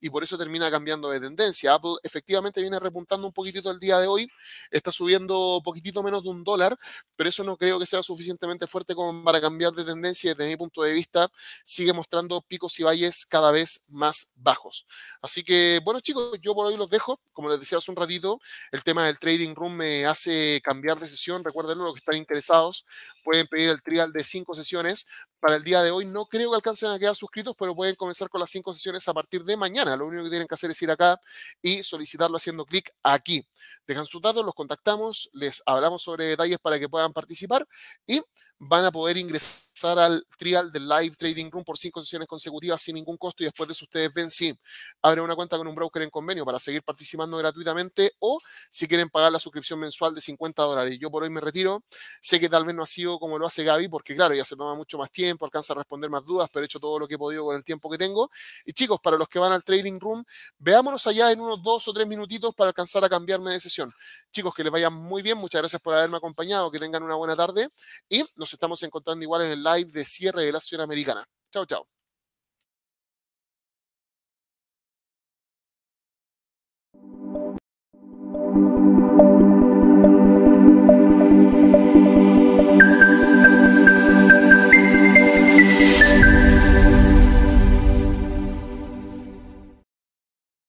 y 0.00 0.10
por 0.10 0.22
eso 0.22 0.36
termina 0.38 0.70
cambiando 0.70 1.08
de 1.10 1.20
tendencia. 1.20 1.74
Apple 1.74 1.94
efectivamente 2.02 2.60
viene 2.60 2.78
repuntando 2.78 3.26
un 3.26 3.32
poquitito 3.32 3.70
el 3.70 3.78
día 3.78 3.98
de 3.98 4.06
hoy, 4.06 4.28
está 4.70 4.92
subiendo 4.92 5.60
poquitito 5.64 6.02
menos 6.02 6.22
de 6.22 6.30
un 6.30 6.44
dólar, 6.44 6.76
pero 7.16 7.28
eso 7.28 7.44
no 7.44 7.56
creo 7.56 7.78
que 7.78 7.86
sea 7.86 8.02
suficientemente 8.02 8.66
fuerte 8.66 8.94
como 8.94 9.24
para 9.24 9.40
cambiar 9.40 9.72
de 9.72 9.84
tendencia 9.84 10.34
desde 10.34 10.50
mi 10.50 10.56
punto 10.56 10.82
de 10.82 10.92
vista 10.92 11.30
sigue 11.64 11.92
mostrando 11.92 12.40
picos 12.42 12.78
y 12.80 12.82
valles 12.82 13.26
cada 13.26 13.50
vez 13.50 13.84
más 13.88 14.32
bajos. 14.36 14.86
Así 15.20 15.42
que, 15.42 15.80
bueno 15.84 16.00
chicos, 16.00 16.38
yo 16.40 16.54
por 16.54 16.66
hoy 16.66 16.76
los 16.76 16.90
dejo, 16.90 17.20
como 17.32 17.48
les 17.48 17.60
decía 17.60 17.78
hace 17.78 17.90
un 17.90 17.96
ratito, 17.96 18.40
el 18.70 18.82
tema 18.84 18.91
tema 18.92 19.06
del 19.06 19.18
trading 19.18 19.54
room 19.54 19.74
me 19.74 20.04
hace 20.04 20.60
cambiar 20.62 21.00
de 21.00 21.06
sesión. 21.06 21.42
Recuerden, 21.42 21.78
los 21.78 21.94
que 21.94 22.00
están 22.00 22.16
interesados 22.16 22.84
pueden 23.24 23.46
pedir 23.46 23.70
el 23.70 23.82
trial 23.82 24.12
de 24.12 24.22
cinco 24.22 24.52
sesiones. 24.52 25.06
Para 25.40 25.56
el 25.56 25.64
día 25.64 25.82
de 25.82 25.90
hoy 25.90 26.04
no 26.04 26.26
creo 26.26 26.50
que 26.50 26.56
alcancen 26.56 26.90
a 26.90 26.98
quedar 26.98 27.16
suscritos, 27.16 27.54
pero 27.58 27.74
pueden 27.74 27.94
comenzar 27.94 28.28
con 28.28 28.38
las 28.38 28.50
cinco 28.50 28.74
sesiones 28.74 29.08
a 29.08 29.14
partir 29.14 29.44
de 29.44 29.56
mañana. 29.56 29.96
Lo 29.96 30.06
único 30.06 30.24
que 30.24 30.28
tienen 30.28 30.46
que 30.46 30.54
hacer 30.54 30.70
es 30.70 30.82
ir 30.82 30.90
acá 30.90 31.18
y 31.62 31.82
solicitarlo 31.82 32.36
haciendo 32.36 32.66
clic 32.66 32.92
aquí. 33.02 33.42
Dejan 33.86 34.04
sus 34.04 34.20
datos, 34.20 34.44
los 34.44 34.52
contactamos, 34.52 35.30
les 35.32 35.62
hablamos 35.64 36.02
sobre 36.02 36.26
detalles 36.26 36.58
para 36.58 36.78
que 36.78 36.86
puedan 36.86 37.14
participar 37.14 37.66
y 38.06 38.20
van 38.58 38.84
a 38.84 38.92
poder 38.92 39.16
ingresar 39.16 39.71
al 39.84 40.24
trial 40.38 40.70
del 40.70 40.88
Live 40.88 41.16
Trading 41.16 41.50
Room 41.50 41.64
por 41.64 41.76
cinco 41.76 42.00
sesiones 42.00 42.28
consecutivas 42.28 42.80
sin 42.80 42.94
ningún 42.94 43.16
costo 43.16 43.42
y 43.42 43.46
después 43.46 43.66
de 43.66 43.72
eso 43.72 43.84
ustedes 43.84 44.12
ven 44.14 44.30
si 44.30 44.56
abren 45.02 45.24
una 45.24 45.34
cuenta 45.34 45.56
con 45.56 45.66
un 45.66 45.74
broker 45.74 46.02
en 46.02 46.10
convenio 46.10 46.44
para 46.44 46.58
seguir 46.58 46.82
participando 46.82 47.36
gratuitamente 47.36 48.12
o 48.20 48.38
si 48.70 48.86
quieren 48.86 49.08
pagar 49.10 49.32
la 49.32 49.38
suscripción 49.38 49.80
mensual 49.80 50.14
de 50.14 50.20
50 50.20 50.62
dólares. 50.62 50.98
Yo 51.00 51.10
por 51.10 51.24
hoy 51.24 51.30
me 51.30 51.40
retiro. 51.40 51.82
Sé 52.20 52.38
que 52.38 52.48
tal 52.48 52.64
vez 52.64 52.74
no 52.76 52.82
ha 52.82 52.86
sido 52.86 53.18
como 53.18 53.38
lo 53.38 53.46
hace 53.46 53.64
Gaby 53.64 53.88
porque 53.88 54.14
claro, 54.14 54.34
ya 54.34 54.44
se 54.44 54.56
toma 54.56 54.74
mucho 54.74 54.98
más 54.98 55.10
tiempo, 55.10 55.44
alcanza 55.44 55.72
a 55.72 55.76
responder 55.76 56.10
más 56.10 56.24
dudas, 56.24 56.48
pero 56.52 56.62
he 56.62 56.66
hecho 56.66 56.78
todo 56.78 56.98
lo 56.98 57.08
que 57.08 57.14
he 57.14 57.18
podido 57.18 57.44
con 57.44 57.56
el 57.56 57.64
tiempo 57.64 57.90
que 57.90 57.98
tengo. 57.98 58.30
Y 58.64 58.72
chicos, 58.72 59.00
para 59.02 59.16
los 59.16 59.28
que 59.28 59.38
van 59.38 59.52
al 59.52 59.64
Trading 59.64 59.98
Room, 59.98 60.24
veámonos 60.58 61.06
allá 61.06 61.32
en 61.32 61.40
unos 61.40 61.62
dos 61.62 61.88
o 61.88 61.92
tres 61.92 62.06
minutitos 62.06 62.54
para 62.54 62.68
alcanzar 62.68 63.04
a 63.04 63.08
cambiarme 63.08 63.50
de 63.50 63.60
sesión. 63.60 63.92
Chicos, 64.30 64.54
que 64.54 64.62
les 64.62 64.72
vaya 64.72 64.90
muy 64.90 65.22
bien. 65.22 65.38
Muchas 65.38 65.60
gracias 65.60 65.82
por 65.82 65.94
haberme 65.94 66.18
acompañado. 66.18 66.70
Que 66.70 66.78
tengan 66.78 67.02
una 67.02 67.14
buena 67.16 67.34
tarde 67.34 67.68
y 68.08 68.24
nos 68.36 68.52
estamos 68.52 68.82
encontrando 68.82 69.22
igual 69.22 69.42
en 69.42 69.52
el 69.52 69.61
live 69.62 69.92
de 69.92 70.04
cierre 70.04 70.44
de 70.44 70.52
la 70.52 70.60
Ciudad 70.60 70.84
Americana. 70.84 71.24
Chao, 71.52 71.64
chao. 71.66 71.86